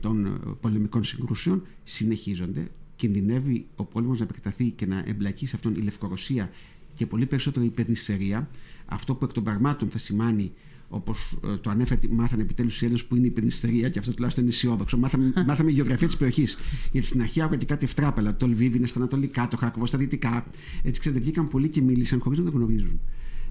[0.00, 1.62] των ε, πολεμικών συγκρούσεων.
[1.84, 2.68] Συνεχίζονται.
[3.02, 6.50] Κινδυνεύει ο πόλεμος να επεκταθεί και να εμπλακεί σε αυτόν η Λευκορωσία
[6.94, 8.50] και πολύ περισσότερο η Περνιστερία.
[8.86, 10.52] Αυτό που εκ των πραγμάτων θα σημάνει
[10.88, 14.44] όπως ε, το ανέφερε, μάθανε επιτέλους οι Έλληνες που είναι η Περνιστερία και αυτό τουλάχιστον
[14.44, 14.98] είναι αισιόδοξο.
[14.98, 16.58] Μάθαμε, μάθαμε η γεωγραφία της περιοχής.
[16.92, 18.36] Γιατί στην αρχή άκουγα και κάτι ευτράπελα.
[18.36, 20.46] Το Λβίβ είναι στα ανατολικά, το Χάκοβο στα δυτικά.
[20.82, 23.00] Έτσι ξέρετε, βγήκαν πολλοί και μίλησαν χωρίς να το γνωρίζουν.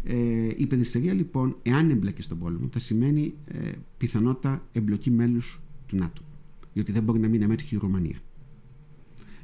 [0.04, 0.16] Ε,
[0.58, 6.22] η παιδιστερία λοιπόν, εάν εμπλέκει στον πόλεμο, θα σημαίνει ε, πιθανότητα εμπλοκή μέλους του ΝΑΤΟ.
[6.74, 8.18] Διότι δεν μπορεί να μην αμέτωχη η Ρουμανία.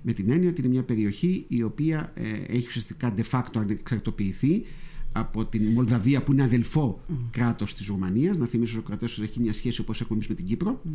[0.01, 4.65] Με την έννοια ότι είναι μια περιοχή η οποία ε, έχει ουσιαστικά de facto ανεξαρτοποιηθεί
[5.11, 7.13] από την Μολδαβία που είναι αδελφό mm.
[7.31, 8.37] κράτος της Ρουμανίας.
[8.37, 10.81] Να θυμίσω ότι ο κρατό έχει μια σχέση όπως έχουμε εμείς με την Κύπρο.
[10.85, 10.89] Mm.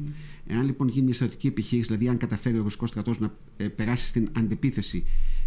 [0.46, 4.06] Εάν λοιπόν γίνει μια στρατιωτική επιχείρηση, δηλαδή αν καταφέρει ο ρωσικός στρατός να ε, περάσει
[4.06, 5.04] στην αντεπίθεση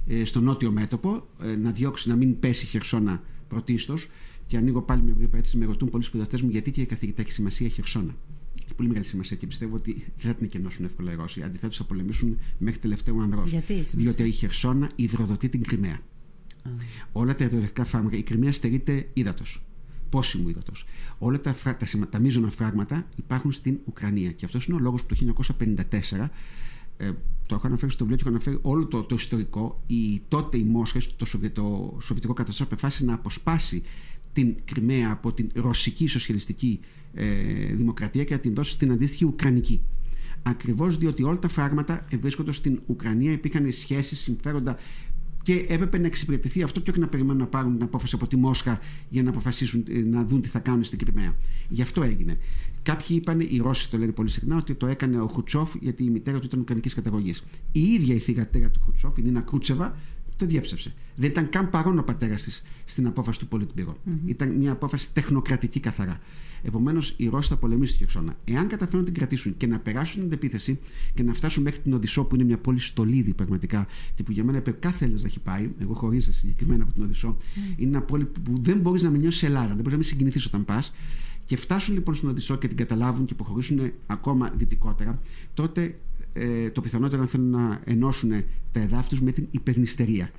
[0.08, 4.10] ε, στο νότιο μέτωπο, ε, να διώξει να μην πέσει η Χερσόνα πρωτίστως.
[4.48, 5.58] Και ανοίγω πάλι μια ευρύ παρέτηση.
[5.58, 8.16] Με ρωτούν πολλοί σπουδαστές μου γιατί και η καθηγητά έχει σημασία η Χερσόνα.
[8.66, 11.42] Έχει πολύ μεγάλη σημασία και πιστεύω ότι δεν θα την εκενώσουν εύκολα οι Ρώσοι.
[11.42, 13.54] Αντιθέτω θα πολεμήσουν μέχρι τελευταίου ανδρός.
[13.94, 16.00] Διότι η Χερσόνα υδροδοτεί την Κρυμαία.
[16.00, 16.70] Mm.
[17.12, 19.64] Όλα τα υδροδοτικά φάρμακα, η Κρυμαία στερείται ύδατος.
[20.10, 20.86] Πόσιμου ύδατος.
[21.18, 24.32] Όλα τα, τα, τα μείζωνα φράγματα υπάρχουν στην Ουκρανία.
[24.32, 26.28] Και αυτός είναι ο λόγος που το 1954
[26.98, 27.12] ε,
[27.46, 29.84] το έχω αναφέρει στο βιβλίο και έχω αναφέρει όλο το, το ιστορικό.
[29.88, 33.84] Η, τότε η Μόσχα, το, το σοβιετικό καταστροφό, αποφάσισε να αποσπάσει
[34.34, 36.88] την Κρυμαία από την ρωσική σοσιαλιστική ε,
[37.74, 39.82] δημοκρατία και να την δώσει στην αντίστοιχη Ουκρανική.
[40.44, 44.78] Ακριβώς διότι όλα τα φράγματα βρίσκονται στην Ουκρανία, υπήρχαν σχέσεις, συμφέροντα
[45.46, 48.36] και έπρεπε να εξυπηρετηθεί αυτό και όχι να περιμένουν να πάρουν την απόφαση από τη
[48.36, 51.36] Μόσχα για να αποφασίσουν ε, να δουν τι θα κάνουν στην Κρυμαία.
[51.70, 52.38] Γι' αυτό έγινε.
[52.84, 56.10] Κάποιοι είπαν, οι Ρώσοι το λένε πολύ συχνά, ότι το έκανε ο Χουτσόφ γιατί η
[56.10, 57.44] μητέρα του ήταν ουκρανικής καταγωγής.
[57.72, 59.98] Η ίδια η θηγατέρα του Χουτσόφ, η Νίνα Κρούτσεβα,
[60.36, 60.94] το διέψευσε.
[61.16, 63.94] Δεν ήταν καν παρόν ο πατέρας της στην απόφαση του πολιτμπυρου
[64.26, 66.20] Ήταν μια απόφαση τεχνοκρατική καθαρά.
[66.66, 68.38] Επομένως, οι Ρώσοι θα πολεμήσουν τη Χερσόνα.
[68.46, 70.80] Εάν καταφέρουν να την κρατήσουν και να περάσουν την επίθεση
[71.14, 74.44] και να φτάσουν μέχρι την Οδυσσό, που είναι μια πόλη στολίδι πραγματικά και που για
[74.44, 77.38] μένα έπρεπε κάθε Έλληνας να έχει πάει, εγώ χωρίζω συγκεκριμένα από την Οδυσσό,
[77.78, 80.46] είναι μια πόλη που δεν μπορείς να με νιώσεις Ελλάδα, δεν μπορείς να με συγκινηθείς
[80.46, 80.94] όταν πας.
[81.46, 85.20] Και φτάσουν λοιπόν στην Οδυσσό και την καταλάβουν και προχωρήσουν ακόμα δυτικότερα,
[85.54, 86.00] τότε
[86.34, 88.32] ε, το πιθανότερο να θέλουν να ενώσουν
[88.72, 90.32] τα εδάφη τους με την υπερνηστερία.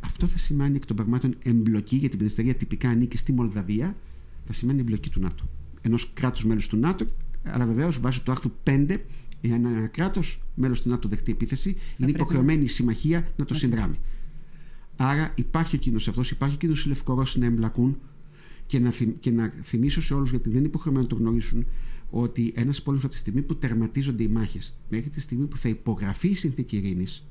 [0.00, 3.96] Αυτό θα σημαίνει εκ των πραγμάτων εμπλοκή, γιατί η υπερνηστερία τυπικά ανήκει στη Μολδαβία,
[4.46, 5.48] θα σημαίνει εμπλοκή του ΝΑΤΟ.
[5.82, 7.06] Ενός κράτους μέλους του ΝΑΤΟ,
[7.44, 8.96] αλλά βεβαίως βάσει του άρθρου 5,
[9.40, 13.98] εάν ένα κράτος μέλος του ΝΑΤΟ δεχτεί επίθεση, είναι υποχρεωμένη η συμμαχία να το συνδράμει.
[14.96, 17.98] Άρα υπάρχει ο κίνδυνο αυτός, υπάρχει ο κίνδυνο οι Λευκορώσοι να εμπλακούν
[18.66, 21.66] και να, και να θυμίσω σε όλους, γιατί δεν είναι υποχρεωμένοι να το γνωρίσουν,
[22.10, 25.68] ότι ένας πόλεμος από τη στιγμή που τερματίζονται οι μάχες μέχρι τη στιγμή που θα
[25.68, 27.24] υπογραφεί η συνθήκη ειρήνης,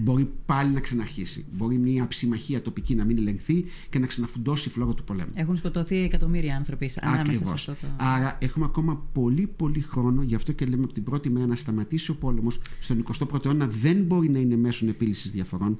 [0.00, 1.46] μπορεί πάλι να ξαναρχίσει.
[1.52, 5.30] Μπορεί μια ψημαχία τοπική να μην ελεγχθεί και να ξαναφουντώσει η φλόγα του πολέμου.
[5.34, 7.86] Έχουν σκοτωθεί εκατομμύρια άνθρωποι ανάμεσα σε αυτό το.
[7.96, 11.56] Άρα έχουμε ακόμα πολύ πολύ χρόνο, γι' αυτό και λέμε από την πρώτη μέρα να
[11.56, 15.78] σταματήσει ο πόλεμος στον 21ο αιώνα δεν μπορεί να είναι μέσω επίλυσης διαφορών.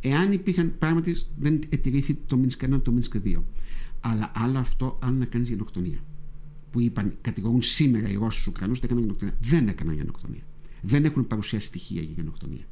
[0.00, 3.36] Εάν υπήρχαν πράγματι δεν ετηρήθη το Μίνσκ 1 το Μίνσκ 2.
[4.00, 5.98] Αλλά άλλο αυτό, άλλο να κάνεις γενοκτονία
[6.70, 9.34] που είπαν, κατηγορούν σήμερα οι Ρώσοι τους Ουκρανούς ότι έκαναν γενοκτονία.
[9.40, 10.42] Δεν έκαναν γενοκτονία.
[10.82, 12.64] Δεν έχουν παρουσιάσει στοιχεία για γενοκτονία.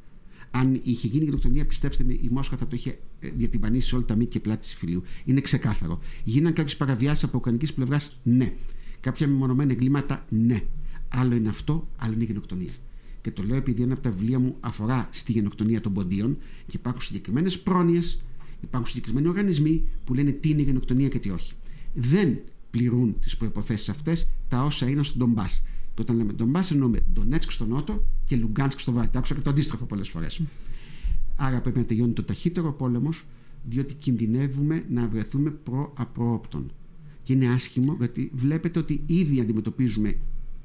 [0.51, 4.05] Αν είχε γίνει γενοκτονία, πιστέψτε με, η Μόσχα θα το είχε ε, διατυμπανίσει σε όλα
[4.05, 5.03] τα μήκη και πλάτη της φιλίου.
[5.25, 5.99] Είναι ξεκάθαρο.
[6.23, 8.53] Γίναν κάποιες παραβιάσεις από ουκρανικής πλευράς, ναι.
[8.99, 10.63] Κάποια μεμονωμένα εγκλήματα, ναι.
[11.09, 12.71] Άλλο είναι αυτό, άλλο είναι η γενοκτονία.
[13.21, 16.75] Και το λέω επειδή ένα από τα βιβλία μου αφορά στη γενοκτονία των ποντίων και
[16.75, 18.21] υπάρχουν συγκεκριμένες πρόνοιες,
[18.61, 21.53] υπάρχουν συγκεκριμένοι οργανισμοί που λένε τι είναι η γενοκτονία και τι όχι.
[21.93, 22.39] Δεν
[22.71, 25.45] πληρούν τις προποθέσει αυτές τα όσα είναι στον Ντομπά.
[25.99, 29.09] Και όταν λέμε Ντομπά, εννοούμε Ντονέτσκ στο νότο και Λουγκάνσκ στο βορρά.
[29.13, 30.41] Άκουσα και το αντίστροφο πολλές φορές.
[31.35, 33.25] Άρα πρέπει να τελειώνει το ταχύτερο πόλεμος,
[33.63, 36.71] διότι κινδυνεύουμε να βρεθούμε προαπρόοπτων.
[37.23, 40.17] Και είναι άσχημο, γιατί βλέπετε ότι ήδη αντιμετωπίζουμε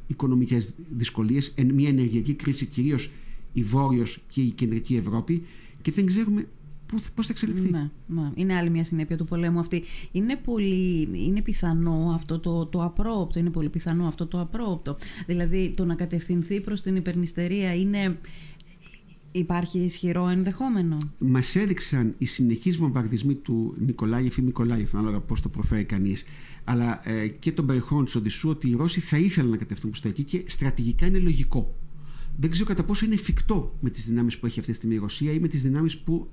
[0.06, 3.12] οικονομικές δυσκολίες, μια ενεργειακή κρίση, κυρίως
[3.52, 5.42] η Βόρειος και η Κεντρική Ευρώπη,
[5.82, 6.48] και δεν ξέρουμε
[7.14, 7.70] Πώς θα εξελιχθεί.
[7.70, 8.30] Ναι, ναι.
[8.34, 9.82] Είναι άλλη μια συνέπεια του πολέμου αυτή.
[10.12, 13.38] Είναι, πολύ, είναι πιθανό αυτό το, το απρόοπτο.
[13.38, 14.96] Είναι πολύ πιθανό αυτό το απρόοπτο.
[15.26, 18.18] Δηλαδή το να κατευθυνθεί προς την υπερνηστερία είναι.
[19.36, 25.48] Υπάρχει ισχυρό ενδεχόμενο; Μας έδειξαν οι συνεχείς βομβαρδισμοί του Νικολάιεφ ή Μικολάιεφ, ανάλογα πώς το
[25.48, 26.24] προφέρει κανείς,
[26.64, 30.02] αλλά ε, και των περιοχών τη Οδυσσού, ότι οι Ρώσοι θα ήθελαν να κατευθύνουν προς
[30.02, 31.74] τα εκεί και στρατηγικά είναι λογικό
[32.36, 34.98] δεν ξέρω κατά πόσο είναι εφικτό με τις δυνάμεις που έχει αυτή τη στιγμή η
[34.98, 36.30] Ρωσία ή με τις δυνάμεις που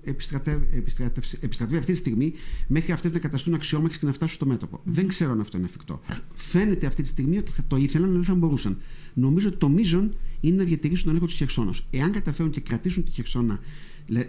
[1.39, 2.33] επιστρατεύει αυτή τη στιγμή
[2.67, 4.81] μέχρι αυτές να καταστούν αξιόμαχες και να φτάσουν στο μέτωπο.
[4.83, 6.01] Δεν ξέρω αν αυτό είναι εφικτό.
[6.33, 8.77] Φαίνεται αυτή τη στιγμή ότι θα το ήθελαν, αλλά δεν θα μπορούσαν.
[9.13, 11.87] Νομίζω ότι το μείζον είναι να διατηρήσουν τον έλεγχο της Χερσόνας.
[11.89, 13.59] Εάν καταφέρουν και κρατήσουν τη Χερσόνα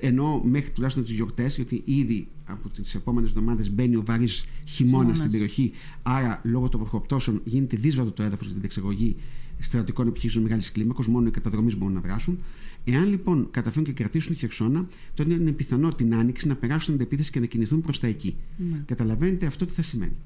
[0.01, 4.29] Ενώ μέχρι τουλάχιστον τις γιορτές, γιατί ήδη από τις επόμενες εβδομάδες μπαίνει ο βαρύ
[4.65, 9.17] χειμώνας στην περιοχή, άρα λόγω των βροχοπτώσεων γίνεται δύσβατο το έδαφος για την εξαγωγή
[9.65, 12.39] στρατιωτικών επιχειρήσεων μεγάλης κλίμακος, μόνο οι καταδρομή μπορούν να δράσουν.
[12.85, 17.05] Εάν λοιπόν καταφέρουν και κρατήσουν τη χερσόνα, τότε είναι πιθανό την άνοιξη να περάσουν την
[17.05, 18.37] επίθεση και να κινηθούν προς τα εκεί.
[18.57, 18.83] Ναι.
[18.87, 20.17] Καταλαβαίνετε αυτό τι θα σημαίνει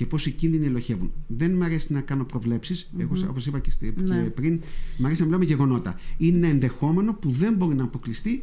[0.00, 1.12] και πώς οι κίνδυνοι ελοχεύουν.
[1.26, 2.90] Δεν μου αρέσει να κάνω προβλέψεις.
[2.90, 3.00] Mm-hmm.
[3.00, 3.70] Εγώ, όπως είπα και,
[4.04, 4.22] ναι.
[4.22, 4.60] πριν,
[4.98, 6.00] μου αρέσει να μιλάω με γεγονότα.
[6.18, 8.42] Είναι ενδεχόμενο που δεν μπορεί να αποκλειστεί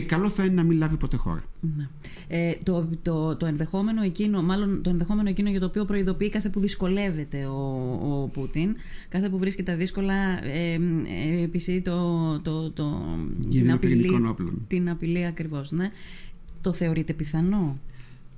[0.00, 1.44] και καλό θα είναι να μην λάβει ποτέ χώρα.
[1.60, 1.88] Ναι.
[2.28, 6.48] Ε, το, το, το, ενδεχόμενο εκείνο, μάλλον το ενδεχόμενο εκείνο για το οποίο προειδοποιεί κάθε
[6.48, 7.60] που δυσκολεύεται ο,
[8.02, 8.76] ο Πούτιν,
[9.08, 13.02] κάθε που βρίσκει τα δύσκολα, ε, ε, επισύει το, το, το,
[13.50, 14.10] την, απειλή,
[14.66, 15.70] την απειλή ακριβώς.
[15.70, 15.90] Ναι.
[16.60, 17.78] Το θεωρείτε πιθανό;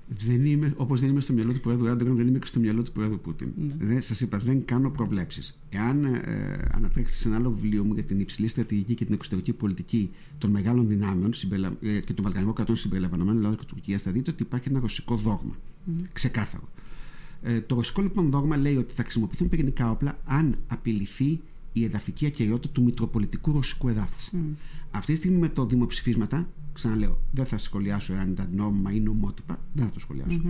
[0.08, 2.82] Δεν είμαι, όπως δεν είμαι στο μυαλό του Πρόεδρου Έντογκαν, δεν είμαι και στο μυαλό
[2.82, 3.48] του Πρόεδρου Πούτιν.
[3.78, 4.00] Ναι.
[4.00, 5.58] Σας είπα, δεν κάνω προβλέψεις.
[5.70, 6.20] Εάν ε,
[6.72, 10.50] ανατρέξετε σε ένα άλλο βιβλίο μου για την υψηλή στρατηγική και την εξωτερική πολιτική των
[10.50, 11.30] μεγάλων δυνάμεων
[11.82, 15.16] ε, και των Βαλκανικών κρατών συμπεριλαμβανομένων Ελλάδα και Τουρκίας, θα δείτε ότι υπάρχει ένα ρωσικό
[15.16, 15.56] δόγμα.
[16.12, 16.68] Ξεκάθαρο.
[17.42, 21.40] Ε, το ρωσικό λοιπόν δόγμα λέει ότι θα χρησιμοποιηθούν πυρηνικά όπλα αν απειληθεί
[21.78, 24.30] η εδαφική ακαιρεότητα του Μητροπολιτικού Ρωσικού εδάφους.
[24.90, 26.48] Αυτή τη στιγμή με το δημοψηφίσματα
[26.78, 29.60] Ξαναλέω, δεν θα σχολιάσω εάν ήταν νόμιμα ή νομότυπα.
[29.72, 30.40] Δεν θα το σχολιασω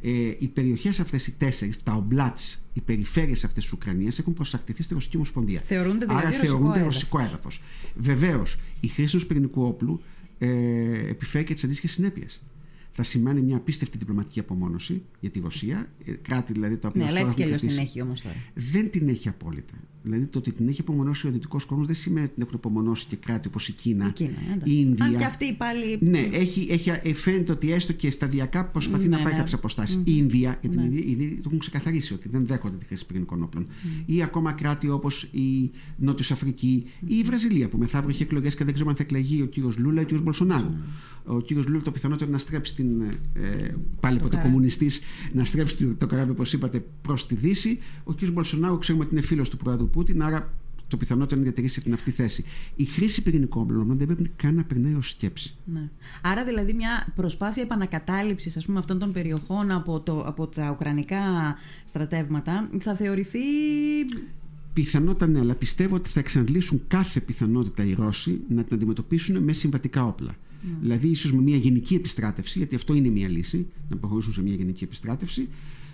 [0.00, 4.82] Ε, οι περιοχές αυτές, οι τέσσερις, τα ομπλάτς, οι περιφέρειες αυτές της Ουκρανίας έχουν προσαρτηθεί
[4.82, 5.60] στη Ρωσική Ομοσπονδία.
[5.60, 7.62] Θεωρούνται δηλαδή Άρα θεωρούνται ρωσικό έδαφος.
[7.96, 10.02] Βεβαίως, η χρήση του πυρηνικού όπλου
[10.38, 10.48] ε,
[11.08, 12.40] επιφέρει και τις αντίστοιχες συνέπειες
[12.92, 15.92] θα σημαίνει μια απίστευτη διπλωματική απομόνωση για τη Ρωσία.
[16.04, 17.02] Ε, κράτη δηλαδή τα οποία.
[17.02, 18.34] Ναι, αλλά έτσι κι αλλιώς την έχει όμως τώρα.
[18.54, 19.74] Δεν την έχει απόλυτα.
[20.02, 23.06] Δηλαδή το ότι την έχει απομονώσει ο δυτικό κόσμος δεν σημαίνει ότι την έχουν απομονώσει
[23.06, 24.30] και κράτη όπως η Κίνα, η, Κίνα,
[24.64, 25.04] η Ινδία.
[25.04, 25.98] Αν και αυτή πάλι.
[26.00, 29.38] Ναι, έχει, έχει, ε, φαίνεται ότι έστω και σταδιακά προσπαθεί ναι, να πάει ναι.
[29.38, 29.96] κάποιες αποστάσεις.
[29.96, 30.08] Mm-hmm.
[30.08, 30.84] Η Ινδία, γιατί ναι.
[30.84, 33.66] η Ινδία το έχουν ξεκαθαρίσει ότι δεν δέχονται τη χρήση πυρηνικών όπλων.
[33.66, 34.02] Mm.
[34.06, 38.64] Ή ακόμα κράτη όπως η Νότιος Αφρική ή η Βραζιλία που μεθαύριο έχει εκλογές και
[38.64, 40.74] δεν ξέρω αν θα εκλεγεί ο κύριος Λούλα ή ο κύριος Μπολσονάρου.
[41.26, 43.02] Ο κύριος Λούλα το πιθανότερο να στρέψει την.
[43.34, 45.00] Ε, πάλι ποτέ κομμουνιστής,
[45.32, 47.78] να στρέψει το καράβι, όπως είπατε, προς τη Δύση.
[48.04, 50.52] Ο κύριος Μπολσονάρου ξέρουμε ότι είναι φίλος του πρόεδρου Πούτιν, άρα
[50.92, 52.44] το πιθανότερο είναι να διατηρήσει την αυτή θέση.
[52.76, 55.56] Η χρήση πυρηνικών όπλων δεν πρέπει καν να περνάει ως σκέψη.
[55.64, 55.88] Ναι.
[56.22, 62.94] Άρα δηλαδή μια προσπάθεια επανακατάληψης αυτών των περιοχών από, το, από τα ουκρανικά στρατεύματα θα
[62.94, 63.38] θεωρηθεί.
[64.72, 69.52] Πιθανότατα ναι, αλλά πιστεύω ότι θα εξαντλήσουν κάθε πιθανότητα οι Ρώσοι να την αντιμετωπίσουν με
[69.52, 70.30] συμβατικά όπλα.
[70.62, 70.66] Mm.
[70.80, 74.54] Δηλαδή, ίσως με μια γενική επιστράτευση, γιατί αυτό είναι μια λύση, να προχωρήσουν σε μια
[74.54, 75.48] γενική επιστράτευση,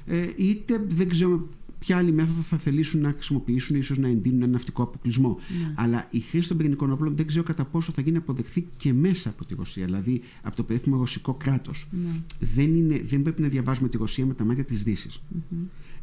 [0.07, 1.49] ε, είτε δεν ξέρω
[1.79, 5.39] ποια άλλη μέθοδο θα θελήσουν να χρησιμοποιήσουν, ίσως να εντείνουν ένα ναυτικό αποκλεισμό.
[5.39, 5.73] Ναι.
[5.77, 9.29] Αλλά η χρήση των πυρηνικών όπλων δεν ξέρω κατά πόσο θα γίνει αποδεκτή και μέσα
[9.29, 11.89] από τη Ρωσία, δηλαδή από το περίφημο ρωσικό κράτος.
[11.91, 12.23] Ναι.
[12.41, 15.23] Δεν, δεν πρέπει να διαβάζουμε τη Ρωσία με τα μάτια της Δύσης.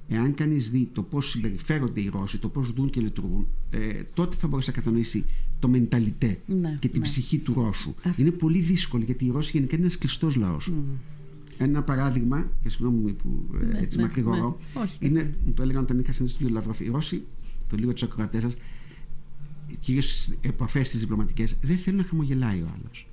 [0.07, 4.36] Εάν κανείς δει το πώς συμπεριφέρονται οι Ρώσοι, το πώς δουν και λειτουργούν, ε, τότε
[4.36, 5.26] θα μπορέσει να κατανοήσει
[5.60, 7.93] το μενταλιτέ ναι, και την ψυχή του Ρώσου.
[8.16, 10.72] Είναι πολύ δύσκολο γιατί οι Ρώσοι γενικά είναι ένας κλειστός λαός.
[11.58, 15.08] Ένα παράδειγμα, και συγγνώμη που ε, ναι, έτσι ναι, μακρηγορώ, ναι.
[15.08, 16.53] είναι, μου το έλεγαν όταν είχα συνέντευξη του κ.
[16.53, 17.24] Λαυρόφ, οι Ρώσοι,
[17.70, 18.56] το λίγο τους ακροατές σας,
[19.80, 23.08] κυρίως στις επαφές τις διπλωματικές, δεν θέλουν να χαμογελάει ο άλλος.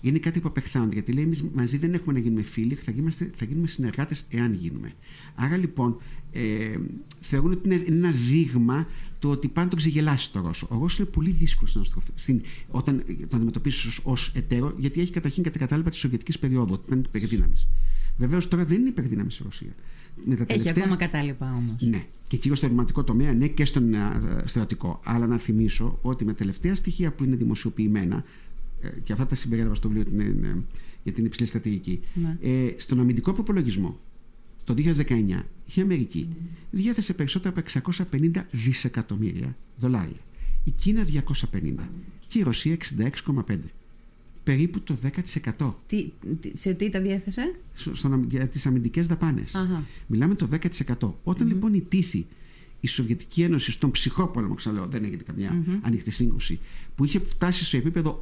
[0.00, 3.10] Είναι κάτι που απεχθάνονται, γιατί λέει: Εμείς μαζί δεν έχουμε να γίνουμε φίλοι, θα, γίνουμε,
[3.10, 4.92] θα γίνουμε συνεργάτες εάν γίνουμε.
[5.34, 6.00] Άρα λοιπόν,
[6.32, 6.76] ε,
[7.20, 8.86] θεωρούν ότι είναι ένα δείγμα
[9.18, 10.66] το ότι πάνε να τον ξεγελάσει το Ρώσο.
[10.70, 15.42] Ο Ρώσος είναι πολύ δύσκολος να στροφεί όταν τον αντιμετωπίσει ως εταίρο, γιατί έχει καταρχήν
[15.42, 17.66] κατά κατάλοιπα τη Σοβιετική περίοδου, ότι ήταν υπερδύναμης.
[18.16, 19.74] Βεβαίως τώρα δεν είναι υπερδύναμης η Ρωσία.
[20.24, 20.72] Με τα τελευταία...
[20.72, 21.82] Έχει ακόμα κατάλοιπα όμως.
[21.82, 22.04] Ναι.
[22.28, 23.94] Και κυρίως στο ερηματικό τομέα, ναι, και στον
[24.44, 25.00] στρατικό.
[25.04, 28.24] Αλλά να θυμίσω ότι με τελευταία στοιχεία που είναι δημοσιοποιημένα,
[28.80, 30.64] ε, και αυτά τα συμπεριέλαβα στο βιβλίο
[31.02, 32.36] για την υψηλή στρατηγική, ναι.
[32.40, 33.98] ε, στον αμυντικό προπολογισμό
[34.74, 35.42] το 2019
[35.74, 36.28] η Αμερική
[36.70, 40.20] διέθεσε περισσότερα από 650 δισεκατομμύρια δολάρια.
[40.64, 41.06] Η Κίνα
[41.52, 41.74] 250
[42.26, 43.56] και η Ρωσία 66,5.
[44.44, 44.96] Περίπου το
[45.58, 45.72] 10%.
[45.86, 46.10] Τι,
[46.52, 49.54] σε τι τα διέθεσε; Στο, για τις αμυντικές δαπάνες.
[50.06, 50.48] Μιλάμε το
[51.00, 51.12] 10%.
[51.24, 52.26] Όταν λοιπόν η τύθη
[52.80, 55.78] η Σοβιετική Ένωση στον ψυχρόπολεμο, ξαναλέω, δεν έγινε καμιά mm-hmm.
[55.82, 56.60] ανοιχτή σύγκρουση,
[56.94, 58.18] που είχε φτάσει σε επίπεδο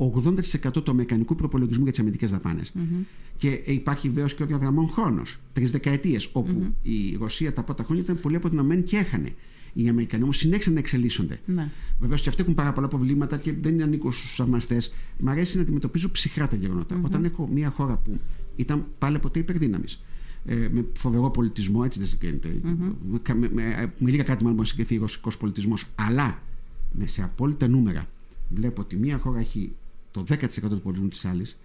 [0.68, 2.72] 80% του αμερικανικού προπολογισμού για τις αμυντικές δαπάνες.
[2.76, 3.04] Mm-hmm.
[3.36, 6.88] Και υπάρχει βέβαιω και ο διαδραμών χρόνος, τρεις δεκαετίες, όπου mm-hmm.
[6.88, 9.32] η Ρωσία τα πρώτα χρόνια ήταν πολύ αποδυναμένη και έχανε.
[9.72, 11.40] Οι Αμερικανοί όμως συνέχισαν να εξελίσσονται.
[11.46, 11.70] Ναι.
[11.98, 14.94] Βεβαίως και αυτοί έχουν πάρα πολλά προβλήματα και δεν ανήκω στους θαυμαστές.
[15.18, 17.00] Μ' αρέσει να αντιμετωπίζω ψυχρά τα γεγονότα.
[17.02, 18.20] Όταν έχω μια χώρα που
[18.56, 20.02] ήταν πάλι ποτέ υπερδύναμης,
[20.48, 22.60] ε, με φοβερό πολιτισμό, έτσι δεν συγκρίνεται.
[22.64, 22.92] Mm-hmm.
[23.34, 25.84] Με, με, με, λίγα κάτι μάλλον μπορεί να συγκριθεί ο ρωσικός πολιτισμός.
[25.94, 26.42] Αλλά
[26.92, 28.08] με σε απόλυτα νούμερα
[28.48, 29.72] βλέπω ότι μία χώρα έχει
[30.10, 31.58] το 10% του πολιτισμού της άλλης,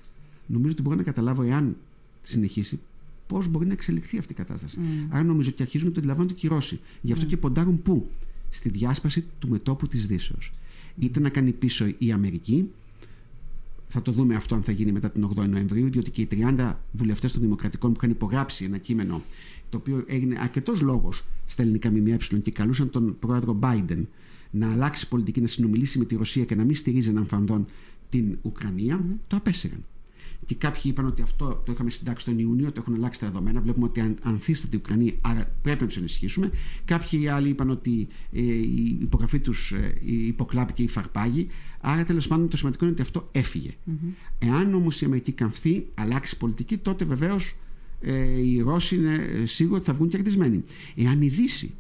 [0.48, 1.76] νομίζω ότι μπορώ να καταλάβω εάν
[2.22, 2.80] συνεχίσει
[3.28, 4.78] πώς μπορεί να εξελιχθεί αυτή η κατάσταση.
[4.80, 5.08] Mm.
[5.10, 6.80] Άρα νομίζω ότι αρχίζουν να το αντιλαμβάνονται και οι Ρώσοι.
[7.02, 7.30] Γι' αυτό mm.
[7.30, 8.10] και ποντάρουν πού;
[8.50, 10.54] Στη διάσπαση του μετόπου της Δύσεως.
[11.00, 12.70] Είτε να κάνει πίσω η Αμερική,
[13.96, 16.74] Θα το δούμε αυτό αν θα γίνει μετά την 8η Νοεμβρίου, διότι και οι 30
[16.92, 19.22] βουλευτές των Δημοκρατικών που είχαν υπογράψει ένα κείμενο,
[19.70, 24.06] το οποίο έγινε αρκετός λόγος στα ελληνικά ΜΜΕ και καλούσαν τον πρόεδρο Biden
[24.52, 27.66] να αλλάξει πολιτική, να συνομιλήσει με τη Ρωσία και να μην στηρίζει έναν φανδόν
[28.10, 29.18] την Ουκρανία, mm-hmm.
[29.28, 29.86] το απέσυραν.
[30.46, 33.62] Και κάποιοι είπαν ότι αυτό το είχαμε συντάξει τον Ιούνιο, το έχουν αλλάξει τα δεδομένα.
[33.62, 36.52] Βλέπουμε ότι αν, ανθίσταται η Ουκρανία, άρα πρέπει να τους ενισχύσουμε.
[36.86, 41.48] Κάποιοι άλλοι είπαν ότι ε, η υπογραφή τους ε, υποκλάπηκε ή φαρπάγει.
[41.82, 43.70] Άρα τέλος πάντων το σημαντικό είναι ότι αυτό έφυγε.
[43.70, 44.10] Mm-hmm.
[44.40, 47.56] Εάν όμως η Αμερική καμφθεί, αλλάξει πολιτική, τότε βεβαίως
[48.02, 50.64] ε, οι Ρώσοι είναι ε, σίγουροι ότι θα βγουν κερδισμένοι.
[50.96, 51.74] Εάν η Δύση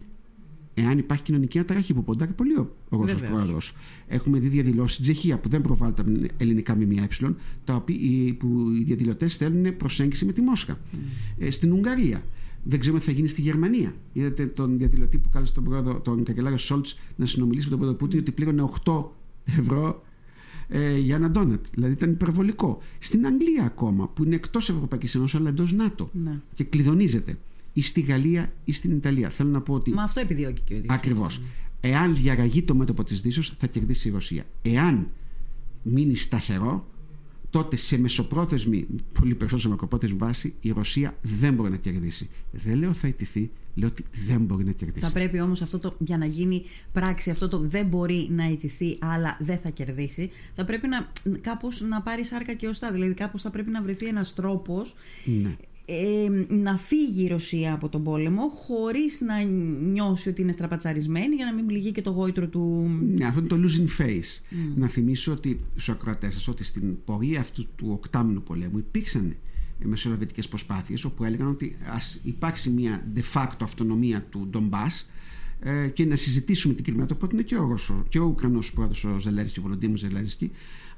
[0.74, 3.74] εάν υπάρχει κοινωνική αταραχή που ποντάρει πολύ ο Ρώσος πρόεδρος.
[4.08, 6.04] Έχουμε δει διαδηλώσεις στην Τσεχία που δεν προβάλλουν τα
[6.38, 7.08] ελληνικά ΜΜΕ,
[7.64, 7.98] τα οποία,
[8.38, 10.80] που οι διαδηλωτές θέλουν προσέγγιση με τη Μόσχα.
[10.80, 11.48] Mm.
[11.50, 12.24] στην Ουγγαρία.
[12.64, 13.96] Δεν ξέρουμε τι θα γίνει στη Γερμανία.
[14.14, 18.00] Είδατε τον διαδηλωτή που κάλεσε τον, πρόεδρο, τον καγκελάριο Σόλτς να συνομιλήσει με τον πρόεδρο
[18.00, 19.04] Πούτιν ότι πλήρωνε 8
[19.60, 20.04] ευρώ
[20.68, 21.66] ε, για ένα ντόνατ.
[21.74, 22.82] Δηλαδή ήταν υπερβολικό.
[23.00, 26.40] Στην Αγγλία ακόμα, που είναι εκτός Ευρωπαϊκής Ένωσης αλλά εντός ΝΑΤΟ ναι.
[26.54, 27.38] και κλειδονίζεται
[27.74, 29.30] ή στη Γαλλία ή στην Ιταλία.
[29.30, 29.92] Θέλω να πω ότι.
[29.92, 30.96] Μα αυτό επιδιώκει και ο ίδιος.
[30.96, 31.42] Ακριβώς.
[31.82, 34.46] Εάν διαραγεί το μέτωπο της Δύσεω, θα κερδίσει η Ρωσία.
[34.62, 35.08] Εάν
[35.84, 36.88] μείνει σταθερό,
[37.50, 38.86] τότε σε μεσοπρόθεσμη,
[39.20, 42.30] πολύ περισσότερο σε μακροπρόθεσμη βάση, η Ρωσία δεν μπορεί να κερδίσει.
[42.52, 45.06] Δεν λέω θα ιτηθεί, λέω ότι δεν μπορεί να κερδίσει.
[45.06, 46.64] Θα πρέπει όμως αυτό το, για να γίνει
[46.94, 51.12] πράξη, αυτό το δεν μπορεί να ιτηθεί, αλλά δεν θα κερδίσει, θα πρέπει να
[51.42, 52.92] κάπως να πάρει σάρκα και οστά.
[52.92, 54.96] Δηλαδή, κάπως θα πρέπει να βρεθεί ένας τρόπος
[55.26, 55.56] ναι
[56.48, 59.42] να φύγει η Ρωσία από τον πόλεμο χωρίς να
[59.92, 62.90] νιώσει ότι είναι στραπατσαρισμένη για να μην πληγεί και το γόητρο του...
[63.16, 64.58] Ναι, αυτό είναι το losing face.
[64.76, 69.36] Να θυμίσω ότι στους ακροατές σας ότι στην πορεία αυτού του οκτάμινου πολέμου υπήρξαν
[69.84, 75.12] μεσολαβητικές προσπάθειες όπου έλεγαν ότι ας υπάρξει μια de facto αυτονομία του Ντομπάς
[75.60, 78.74] ε, και να συζητήσουμε την Κρυμαία, το οποίο είναι και ο, Ρωσο, και ο Ουκρανός
[78.74, 80.52] πρόεδρος ο Ζελένσκι, ο Βολοντίμου Ζελένσκι,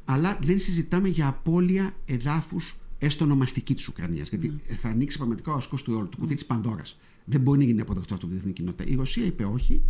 [0.05, 4.29] αλλά δεν συζητάμε για απώλεια εδάφους έστω ονομαστική της Ουκρανίας.
[4.29, 4.73] Γιατί mm.
[4.81, 6.35] θα ανοίξει πραγματικά ο ασκός του όλου, του κουτί mm.
[6.35, 6.97] της Πανδώρας.
[7.25, 8.91] Δεν μπορεί να γίνει αποδεκτό από την διεθνή κοινότητα.
[8.91, 9.81] Η Ρωσία είπε όχι.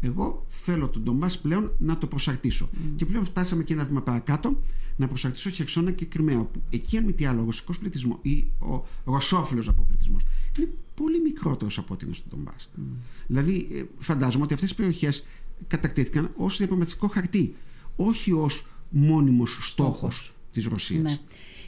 [0.00, 2.68] Εγώ θέλω τον Ντομπά πλέον να το προσαρτήσω.
[2.72, 2.78] Mm.
[2.96, 4.62] Και πλέον φτάσαμε και ένα βήμα παρακάτω
[4.96, 6.38] να προσαρτήσω Χερσόνα και Κρυμαία.
[6.38, 10.22] Όπου εκεί, αν μη τι άλλο, ο ρωσικός πληθυσμός ή ο ρωσόφιλος αποπληθυσμός
[10.58, 12.52] είναι πολύ μικρότερος από ό,τι είναι στον Ντομπά.
[12.52, 12.80] Mm.
[13.26, 15.26] Δηλαδή, ε, φαντάζομαι ότι αυτές οι περιοχές
[15.66, 17.54] κατακτήθηκαν ως διαπραγματευτικό χαρτί,
[17.96, 21.02] όχι ως μόνιμος στόχος της Ρωσίας.
[21.02, 21.18] Ναι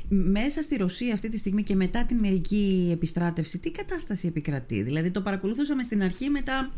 [0.09, 5.11] μέσα στη Ρωσία αυτή τη στιγμή και μετά την μερική επιστράτευση, τι κατάσταση επικρατεί; Δηλαδή
[5.11, 6.73] το παρακολουθούσαμε στην αρχή, μετά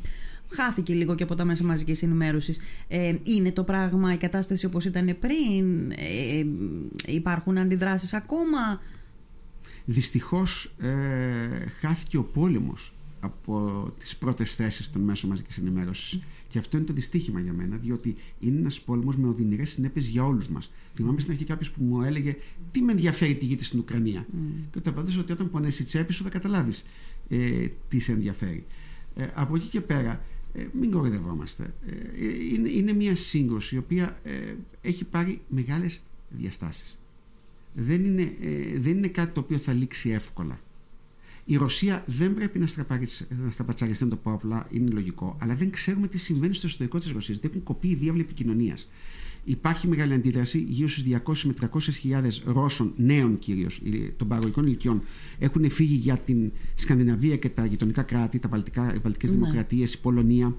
[0.49, 2.59] χάθηκε λίγο και από τα μέσα μαζικής ενημέρωσης.
[2.89, 6.45] Ε, είναι το πράγμα, η κατάσταση όπως ήταν πριν, ε,
[7.07, 8.81] υπάρχουν αντιδράσεις ακόμα;
[9.85, 10.89] Δυστυχώς ε,
[11.81, 16.21] χάθηκε ο πόλεμος από τις πρώτες θέσεις των μέσων μαζικής ενημέρωσης.
[16.49, 20.25] Και αυτό είναι το δυστύχημα για μένα, διότι είναι ένας πόλεμος με οδυνηρές συνέπειες για
[20.25, 20.73] όλους μας.
[20.95, 22.37] Θυμάμαι στην αρχή κάποιος που μου έλεγε
[22.71, 24.65] Τι με ενδιαφέρει τι γίνεται στην Ουκρανία; Mm.
[24.73, 26.85] Και του απαντήσω ότι όταν πονέσει η τσέπη σου θα καταλάβεις
[27.29, 28.67] ε, τι σε ενδιαφέρει.
[29.15, 30.25] Ε, από εκεί και πέρα,
[30.55, 31.75] ε, μην κοροϊδευόμαστε.
[31.87, 36.99] Ε, είναι, είναι μια σύγκρουση η οποία ε, έχει πάρει μεγάλες διαστάσεις.
[37.75, 40.61] Δεν είναι, ε, δεν είναι κάτι το οποίο θα λήξει εύκολα.
[41.51, 42.67] Η Ρωσία δεν πρέπει να,
[43.45, 46.99] να στραπατσαριστεί, να το πω απλά, είναι λογικό, αλλά δεν ξέρουμε τι συμβαίνει στο εσωτερικό
[46.99, 47.39] της Ρωσίας.
[47.39, 48.89] Δεν έχουν κοπεί οι διάβλοι επικοινωνίας.
[49.45, 50.67] Υπάρχει μεγάλη αντίδραση.
[50.69, 53.83] Γύρω στους 200 με 300 χιλιάδες Ρώσων, νέων κυρίως,
[54.17, 55.03] των παραγωγικών ηλικιών,
[55.39, 59.37] έχουν φύγει για την Σκανδιναβία και τα γειτονικά κράτη, τα Βαλτικές ναι.
[59.37, 60.57] Δημοκρατίες, η Πολωνία.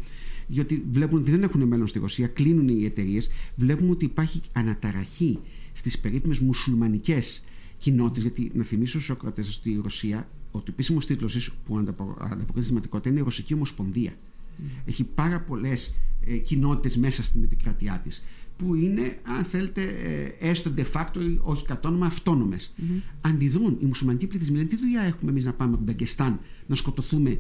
[0.47, 3.29] Γιατί βλέπουν ότι δεν έχουν μέλλον στη Ρωσία, κλείνουν οι εταιρείες.
[3.55, 5.39] Βλέπουμε ότι υπάρχει αναταραχή
[5.73, 7.45] στις περίφημες μουσουλμανικές
[7.77, 8.21] κοινότητες.
[8.21, 11.77] Γιατί να θυμίσω στου ακροατέ ότι η Ρωσία ο επίσημο τίτλος που
[12.19, 14.11] ανταποκρίνει σημαντικότητα είναι η Ρωσική Ομοσπονδία.
[14.11, 14.63] Mm.
[14.85, 15.95] Έχει πάρα πολλές
[16.25, 18.25] ε, κοινότητες μέσα στην επικράτειά της
[18.57, 22.73] που είναι, αν θέλετε, ε, έστω de facto, όχι κατόνομα, αυτόνομες.
[22.77, 23.01] Mm-hmm.
[23.21, 24.55] Αντιδρούν οι μουσουλμανικοί πληθυσμοί.
[24.55, 27.39] Λένε τι δουλειά έχουμε εμείς να πάμε από τον Ταγκεστάν να σκοτωθούμε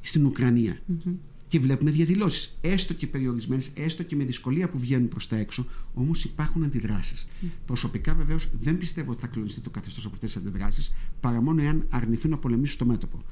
[0.00, 1.14] στην Ουκρανία; Mm-hmm
[1.48, 5.66] και βλέπουμε διαδηλώσεις, έστω και περιορισμένες, έστω και με δυσκολία που βγαίνουν προς τα έξω,
[5.94, 7.26] όμως υπάρχουν αντιδράσεις.
[7.26, 7.46] Mm.
[7.66, 11.62] Προσωπικά βεβαίως δεν πιστεύω ότι θα κλονιστεί το καθεστώς από αυτές τις αντιδράσεις, παρά μόνο
[11.62, 13.24] εάν αρνηθούν να πολεμήσουν στο μέτωπο.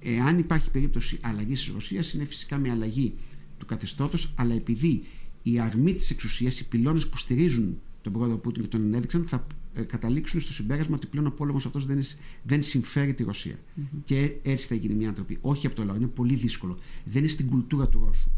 [0.00, 3.14] Εάν υπάρχει περίπτωση αλλαγής της Ρωσίας, είναι φυσικά μια αλλαγή
[3.58, 5.02] του καθεστώτος, αλλά επειδή
[5.42, 9.36] η αρμή της εξουσίας, οι πυλώνες που στηρίζουν τον πρόεδρο Πούτιν και τον ενέδειξαν, θα
[9.36, 9.46] ε,
[9.82, 12.00] καταλήξουν στο συμπέρασμα ότι πλέον ο πόλεμος αυτός δεν,
[12.42, 13.54] δεν συμφέρει τη Ρωσία.
[13.54, 13.98] Mm-hmm.
[14.04, 15.38] Και έτσι θα γίνει μια άνθρωποι.
[15.40, 16.78] Όχι από το λαό, είναι πολύ δύσκολο.
[17.04, 18.30] Δεν είναι στην κουλτούρα του Ρώσου.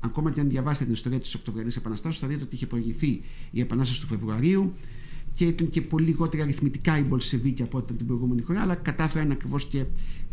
[0.00, 3.20] Ακόμα και αν διαβάσετε την ιστορία της Οκτωβριανής Επαναστάσεως, θα δείτε ότι είχε προηγηθεί
[3.50, 4.72] η Επανάσταση του Φεβρουαρίου
[5.34, 9.30] και ήταν και πολύ λιγότερα αριθμητικά οι Μπολσεβίκοι από ό,τι την προηγούμενη χρονιά, αλλά κατάφεραν
[9.30, 9.84] ακριβώς και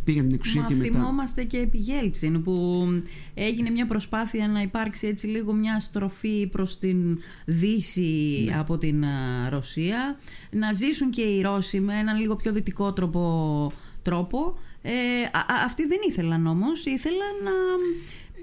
[0.06, 0.92] πήραν την εξουσία Μα και μετά.
[0.98, 2.86] θυμόμαστε και επί Γέλτσιν που
[3.34, 8.58] έγινε μια προσπάθεια να υπάρξει έτσι λίγο μια στροφή προς την Δύση Ναι.
[8.58, 10.18] από την α, Ρωσία.
[10.52, 13.72] Να ζήσουν και οι Ρώσοι με έναν λίγο πιο δυτικό τρόπο.
[14.02, 14.58] τρόπο.
[14.82, 14.92] Ε,
[15.32, 17.52] α- α- αυτοί δεν ήθελαν όμως, ήθελαν να...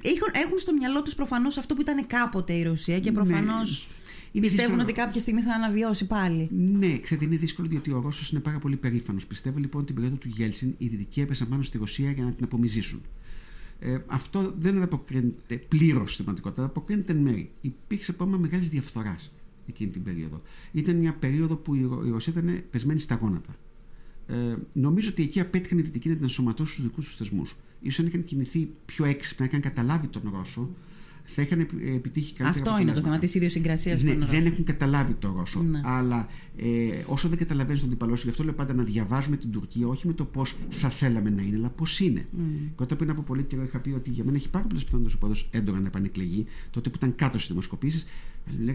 [0.04, 3.16] Έχουν, έχουν στο μυαλό τους προφανώς αυτό που ήταν κάποτε η Ρωσία και Ναι.
[4.33, 4.83] Προφανώς Είναι πιστεύουν δύσκολο.
[4.83, 6.49] ότι κάποια στιγμή θα αναβιώσει πάλι.
[6.78, 9.26] Ναι, ξέρετε, είναι δύσκολο διότι ο Ρώσο είναι πάρα πολύ περήφανος.
[9.26, 12.45] Πιστεύω λοιπόν την περίοδο του Γέλτσιν οι Δυτικοί έπεσαν πάνω στη Ρωσία για να την
[12.45, 13.01] απομυζήσουν.
[13.78, 17.51] Ε, αυτό δεν ανταποκρίνεται πλήρως στην πραγματικότητα, ανταποκρίνεται εν μέρη.
[17.61, 19.30] Υπήρξε πρόβλημα μεγάλης διαφθοράς
[19.68, 20.43] εκείνη την περίοδο.
[20.72, 23.57] Ήταν μια περίοδο που η Ρο- η Ρωσία ήταν πεσμένη στα γόνατα.
[24.26, 27.57] Ε, νομίζω ότι εκεί απέτυχαν οι Δυτικοί να την ενσωματώσουν στους δικούς τους θεσμούς.
[27.91, 30.70] σω αν είχαν κινηθεί πιο έξυπνα, είχαν καταλάβει τον Ρώσο,
[31.24, 33.18] θα είχαν επι- επιτύχει καλύτερα Αυτό είναι το θέμα αποτελέσματα.
[33.18, 34.34] της ιδιοσυγκρασίας Ναι, των Ρώσων.
[34.34, 35.62] δεν έχουν καταλάβει το Ρώσο.
[35.62, 35.80] Ναι.
[35.84, 36.66] Αλλά ε,
[37.06, 40.06] όσο δεν καταλαβαίνεις τον αντιπαλό σου, γι' αυτό λέω πάντα να διαβάζουμε την Τουρκία όχι
[40.06, 42.24] με το πώς θα θέλαμε να είναι, αλλά πώς είναι.
[42.36, 42.40] Mm.
[42.76, 45.16] Και όταν πριν από πολύ καιρό είχα πει ότι για μένα έχει πάρα πολλές πιθανότητες
[45.16, 48.06] ο παδό έντονα να επανεκλεγεί, τότε που ήταν κάτω στις δημοσκοπήσεις,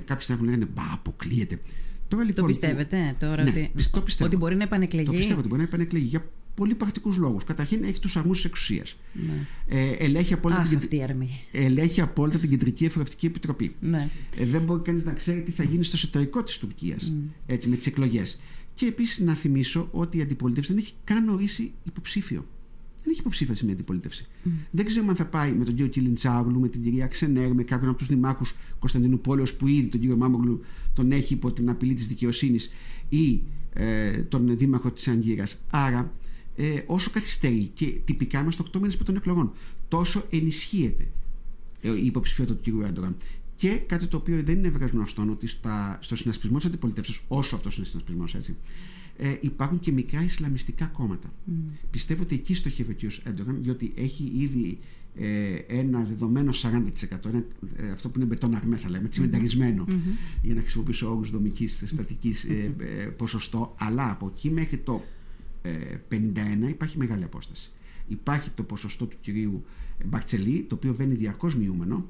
[0.05, 1.59] κάποιοι συνάδελφοι λέγανε Μπα, αποκλείεται.
[2.07, 4.25] Τώρα, λοιπόν, Το που- πιστεύετε τώρα Ναι, ότι, το πιστεύω.
[4.29, 7.43] ότι μπορεί να επανεκλεγεί; Το πιστεύω ότι μπορεί να επανεκλεγεί για πολύ πρακτικούς λόγους.
[7.43, 8.95] Καταρχήν έχει τους αρμούς της εξουσίας.
[9.13, 9.33] Ναι.
[9.79, 11.29] Ε, ελέγχει, απόλυτα Αχ, την, αυτή η αρμή.
[11.51, 13.75] ελέγχει απόλυτα την Κεντρική Εφορευτική Επιτροπή.
[13.79, 14.09] Ναι.
[14.37, 17.13] Ε, δεν μπορεί κανείς να ξέρει τι θα γίνει στο εσωτερικό της Τουρκίας
[17.45, 18.39] έτσι με τις εκλογές.
[18.73, 22.45] Και επίσης να θυμίσω ότι η αντιπολίτευση δεν έχει καν ορίσει υποψήφιο.
[23.03, 24.25] Δεν έχει υποψήφια σε μια αντιπολίτευση.
[24.71, 27.89] Δεν ξέρουμε αν θα πάει με τον κύριο Κιλιντσάγλου, με την κυρία Ξενέρ, με κάποιον
[27.89, 30.61] από τους δημάρχους Κωνσταντινού Πόλεω που ήδη τον κύριο Μάμογλου
[30.97, 32.73] τον έχει υπό την απειλή της δικαιοσύνης
[33.09, 33.41] ή
[33.73, 35.47] ε, τον δήμαρχο της Αγκύρα.
[35.69, 36.11] Άρα,
[36.55, 39.51] ε, όσο καθυστερεί και τυπικά είμαστε 8 μήνε πριν των εκλογών,
[39.87, 41.07] τόσο ενισχύεται
[41.81, 42.83] ε, η υποψηφιότητα του κ.
[42.85, 43.15] Έρντογαν.
[43.55, 47.55] Και κάτι το οποίο δεν είναι βέβαια γνωστό ότι στα, στο συνασπισμό της αντιπολιτεύσεω, όσο
[47.55, 48.55] αυτός είναι συνασπισμός έτσι,
[49.17, 51.33] ε, υπάρχουν και μικρά Ισλαμιστικά κόμματα.
[51.91, 53.27] Πιστεύω ότι εκεί στοχεύει ο κ.
[53.27, 54.96] Έρντογαν, διότι έχει ήδη ε,
[55.67, 57.43] ένα δεδομένο 40%, ένα,
[57.75, 59.85] ε, αυτό που είναι μπετόν αρμέ, θα λέμε, τσιμενταρισμένο,
[60.41, 65.03] για να χρησιμοποιήσω όρους δομικής στατικής ε, ε, ποσοστό, αλλά από εκεί μέχρι το
[65.61, 65.71] ε,
[66.11, 67.71] 51 υπάρχει μεγάλη απόσταση.
[68.07, 69.65] Υπάρχει το ποσοστό του κυρίου
[70.05, 72.09] Μπαρτσελή, το οποίο βαίνει διαρκώς μειούμενο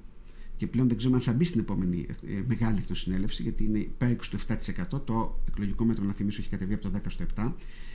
[0.57, 4.15] και πλέον δεν ξέρουμε αν θα μπει στην επόμενη ε, μεγάλη εθνοσυνέλευση, γιατί είναι υπέρ
[4.15, 4.39] του
[4.93, 5.01] 7%.
[5.05, 7.53] Το εκλογικό μέτρο, να θυμίσω, έχει κατεβεί από το 10% στο 7%.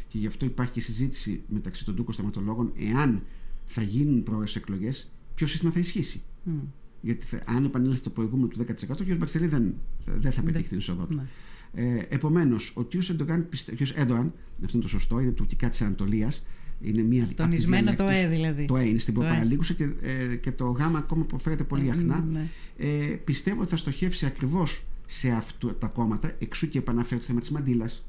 [0.08, 3.22] Και γι' αυτό υπάρχει και συζήτηση μεταξύ των Τούρκων σταματολόγων εάν
[3.66, 6.22] θα γίνουν πρόορε εκλογές, ποιος σύστημα θα ισχύσει.
[6.42, 6.52] Μμ.
[7.00, 9.16] Γιατί θα, αν επανέλθει το προηγούμενο του 10%, ο κ.
[9.16, 11.14] Μπαρτσελή δεν, δεν θα πετύχει την είσοδό του.
[11.14, 11.26] Ναι.
[11.74, 12.94] Ε, Επομένως, ο κ.
[13.10, 13.72] Εντογάν, πιστε...
[13.72, 13.98] ο κ.
[13.98, 14.32] Έντοαν,
[14.64, 16.44] αυτό είναι το σωστό, είναι τουρκικά της Ανατολίας.
[16.80, 18.24] Είναι μία από τις Τονισμένο το διαλέκτους.
[18.24, 18.64] Ε δηλαδή.
[18.64, 19.24] Το Ε είναι στην Το Ε.
[19.24, 22.24] προπαραλίγουσα και, ε, και το Γ ακόμα προφέρεται πολύ αχνά.
[22.32, 22.48] Ναι.
[22.76, 27.40] Ε, πιστεύω ότι θα στοχεύσει ακριβώς σε αυτά τα κόμματα, εξού και επαναφέρει το θέμα
[27.40, 28.04] της Μαντήλας.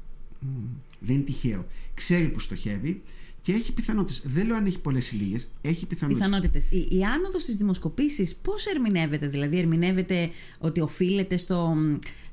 [1.00, 1.66] Δεν είναι τυχαίο.
[1.94, 3.02] Ξέρει που στοχεύει
[3.44, 4.22] και έχει πιθανότητες.
[4.24, 6.26] Δεν λέω αν έχει πολλές ή λίγε, έχει πιθανότητες.
[6.26, 6.66] Πιθανότητες.
[6.70, 11.76] Η, η άνοδος στις δημοσκοπήσεις πώς ερμηνεύεται, δηλαδή ερμηνεύεται ότι οφείλεται στο,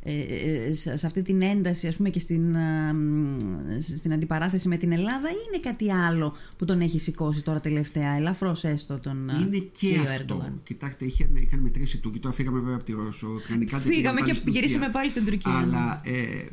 [0.03, 3.37] ε, ε, σε σε αυτή την ένταση ας πούμε και στην, α, μ,
[3.79, 8.15] στην αντιπαράθεση με την Ελλάδα ή είναι κάτι άλλο που τον έχει σηκώσει τώρα τελευταία,
[8.15, 10.13] ελαφρώς έστω τον α, Είναι και κύριο αυτό.
[10.13, 10.61] Έρντογαν.
[10.63, 12.19] Κοιτάξτε, είχαν, είχαν μετρήσει του.
[12.19, 13.77] Τώρα φύγαμε βέβαια από τη Ρωσοκρανικά.
[13.77, 15.57] Φύγαμε και γυρίσαμε πάλι στην Τουρκία.
[15.57, 16.45] Αλλά ε,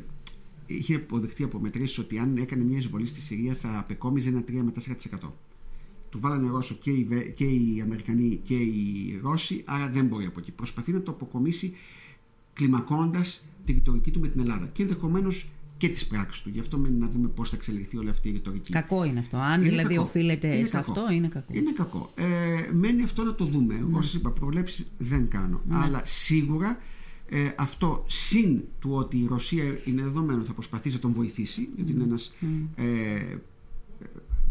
[0.75, 4.51] είχε αποδεχτεί από μετρήσεις ότι αν έκανε μια εισβολή στη Συρία θα απεκόμιζε ένα 3
[4.51, 4.71] με
[5.21, 5.29] 4%.
[6.09, 10.25] Του βάλανε Ρώσο και οι, Βε- και οι Αμερικανοί και οι Ρώσοι, άρα δεν μπορεί
[10.25, 10.51] από εκεί.
[10.51, 11.73] Προσπαθεί να το αποκομίσει
[12.53, 16.49] κλιμακώντας τη ρητορική του με την Ελλάδα και ενδεχομένως και τις πράξεις του.
[16.49, 18.71] Γι' αυτό μένει να δούμε πώς θα εξελιχθεί όλη αυτή η ρητορική.
[18.71, 19.37] Κακό είναι αυτό.
[19.37, 20.05] Αν Είναι δηλαδή κακό.
[20.07, 20.91] οφείλεται Είναι σε κακό.
[20.91, 21.53] αυτό, είναι κακό.
[21.55, 22.11] Είναι κακό.
[22.15, 22.25] Ε,
[22.73, 23.73] μένει αυτό να το δούμε.
[23.73, 23.83] Ναι.
[23.83, 25.61] Όπω σα είπα, προβλέψεις δεν κάνω.
[25.69, 26.77] Αλλά σίγουρα
[27.29, 31.91] ε, αυτό συν του ότι η Ρωσία είναι δεδομένο θα προσπαθήσει να τον βοηθήσει, γιατί
[31.91, 32.35] είναι ένας
[32.75, 33.35] ε,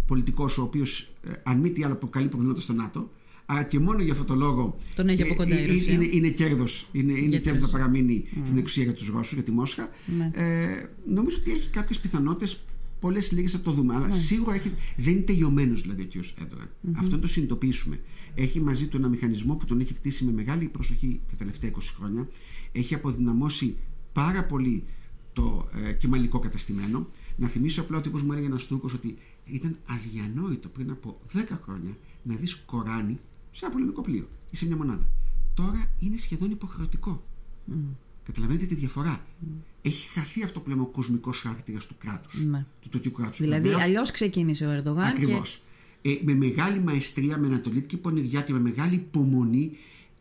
[0.06, 1.12] πολιτικός ο οποίος,
[1.42, 3.10] αν μη τι άλλο, προκαλεί προβλήματα στο ΝΑΤΟ.
[3.46, 4.78] Άρα και μόνο για αυτό το λόγο.
[4.96, 5.92] Τον έχει από κοντά η ε, Ρωσία.
[5.92, 9.32] Είναι, είναι κέρδος είναι, είναι Για κέρδος τους- να παραμείνει στην εξουσία για τους Ρώσους,
[9.32, 9.88] για τη Μόσχα.
[10.18, 10.30] Ναι.
[10.34, 12.60] Ε, νομίζω ότι έχει κάποιες πιθανότητες.
[13.00, 13.94] Πολλές λίγες θα το δούμε.
[13.94, 16.14] Αλλά σίγουρα έχει, δεν είναι τελειωμένος δηλαδή ο κ.
[16.40, 18.00] ερντογαν Αυτό να το συνειδητοποιήσουμε.
[18.40, 21.74] Έχει μαζί του ένα μηχανισμό που τον έχει κτίσει με μεγάλη προσοχή τα τελευταία 20
[21.96, 22.28] χρόνια.
[22.72, 23.76] Έχει αποδυναμώσει
[24.12, 24.84] πάρα πολύ
[25.32, 27.06] το ε, κεμαλικό καταστημένο.
[27.36, 31.38] Να θυμίσω απλά ότι όπως μου έλεγε ένας Τούρκος ότι ήταν αδιανόητο πριν από 10
[31.64, 33.18] χρόνια να δεις Κοράνι
[33.52, 35.08] σε ένα πολεμικό πλοίο ή σε μια μονάδα.
[35.54, 37.24] Τώρα είναι σχεδόν υποχρεωτικό.
[38.24, 39.26] Καταλαβαίνετε τη διαφορά.
[39.82, 42.44] Έχει χαθεί αυτό που λέμε ο κοσμικός χαρακτήρας του κράτους.
[42.44, 42.64] Ναι.
[42.80, 43.38] Του τουρκικού κράτους.
[43.40, 45.50] Δηλαδή αλλιώς ξεκίνησε ο Ερντογάν Ακριβώς.
[45.50, 45.67] και
[46.02, 49.70] Ε, με μεγάλη μαεστρία, με ανατολική πονηριά και με μεγάλη υπομονή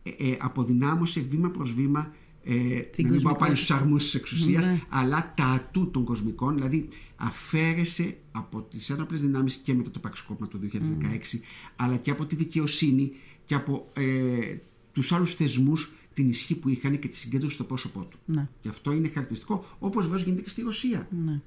[0.02, 2.12] ε, ε, αποδυνάμωσε βήμα προς βήμα
[2.50, 4.80] ε, να μην πάω πάλι στους αρμούς της εξουσίας, ναι.
[4.88, 10.48] αλλά τα ατού των κοσμικών, δηλαδή αφαίρεσε από τις ένοπλες δυνάμεις και μετά το πραξικόπημα
[10.48, 11.38] του 2016, mm.
[11.76, 13.12] αλλά και από τη δικαιοσύνη
[13.44, 14.56] και από ε,
[14.92, 18.18] τους άλλους θεσμούς την ισχύ που είχαν και τη συγκέντρωση στο πρόσωπό του.
[18.24, 18.48] Ναι.
[18.60, 21.08] Και αυτό είναι χαρακτηριστικό, όπως βέβαια γίνεται και στη Ρωσία.
[21.24, 21.40] Ναι.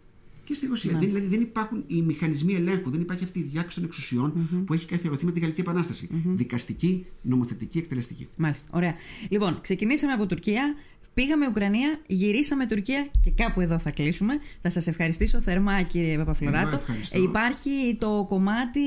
[0.44, 0.92] Και στη Ρωσία.
[0.92, 1.00] Ναι.
[1.00, 4.64] Δηλαδή δεν υπάρχουν οι μηχανισμοί ελέγχου, δεν υπάρχει αυτή η διάκριση των εξουσιων mm-hmm.
[4.66, 6.10] που έχει καθιερωθεί με την Γαλλική Επανάσταση.
[6.12, 6.32] Mm-hmm.
[6.36, 8.28] Δικαστική, νομοθετική, εκτελεστική.
[8.36, 8.70] Μάλιστα.
[8.74, 8.96] Ωραία.
[9.30, 10.76] Λοιπόν, ξεκινήσαμε από Τουρκία.
[11.14, 14.34] Πήγαμε Ουκρανία, γυρίσαμε Τουρκία και κάπου εδώ θα κλείσουμε.
[14.62, 16.82] Θα σας ευχαριστήσω θερμά κύριε Παπαφλωράτο.
[17.12, 18.80] Ε, υπάρχει το κομμάτι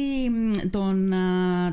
[0.71, 1.13] των,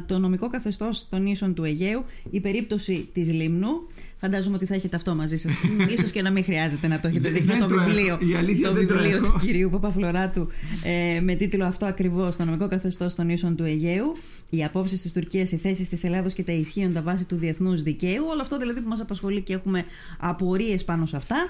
[0.06, 3.88] το νομικό καθεστώς των ίσων του Αιγαίου, η περίπτωση της Λίμνου.
[4.22, 5.54] Φαντάζομαι ότι θα έχετε αυτό μαζί σας.
[6.00, 8.18] σω και να μην χρειάζεται να το έχετε δει το βιβλίο,
[8.62, 10.48] το βιβλίο του κυρίου Παπαφλωράτου
[10.84, 14.18] ε, με τίτλο αυτό ακριβώς Το νομικό καθεστώς των ίσων του Αιγαίου.
[14.50, 18.26] Οι απόψεις της Τουρκίας, οι θέσεις της Ελλάδος και τα ισχύοντα βάση του διεθνούς δικαίου.
[18.30, 19.86] Όλο αυτό δηλαδή που μας απασχολεί και έχουμε
[20.20, 21.48] απορίες πάνω σε αυτά.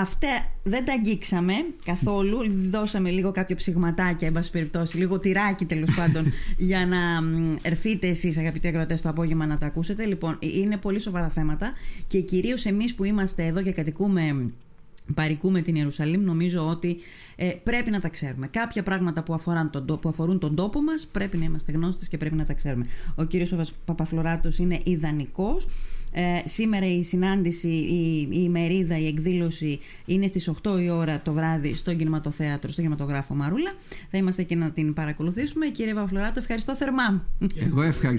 [0.00, 0.28] Αυτά
[0.62, 1.52] δεν τα αγγίξαμε
[1.84, 2.38] καθόλου.
[2.70, 6.98] Δώσαμε λίγο κάποιο ψηγματάκια, εν πάση περιπτώσει, λίγο τυράκι τέλος πάντων, για να
[7.62, 10.06] ερθείτε εσείς, αγαπητοί ακροατέ, το απόγευμα να τα ακούσετε.
[10.06, 11.72] Λοιπόν, ε, είναι πολύ σοβαρά θέματα
[12.06, 14.50] και κυρίως εμείς που είμαστε εδώ και κατοικούμε
[15.14, 16.98] παρικούμε την Ιερουσαλήμ νομίζω ότι
[17.36, 18.46] ε, πρέπει να τα ξέρουμε.
[18.46, 22.16] Κάποια πράγματα που, αφορούν τον, που αφορούν τον τόπο μας πρέπει να είμαστε γνώστες και
[22.16, 22.86] πρέπει να τα ξέρουμε.
[23.14, 25.66] Ο κύριος Παπαφλωράτος είναι ιδανικός.
[26.16, 31.32] Ε, σήμερα η συνάντηση, η, η ημερίδα, η εκδήλωση είναι στις 8 η ώρα το
[31.32, 33.74] βράδυ στο κινηματοθέατρο, στο κινηματογράφο Μαρούλα.
[34.10, 35.66] Θα είμαστε και να την παρακολουθήσουμε.
[35.66, 37.24] Κύριε Παπαφλωράτο, ευχαριστώ θερμά.
[37.54, 38.12] Εγώ ευχαριστώ.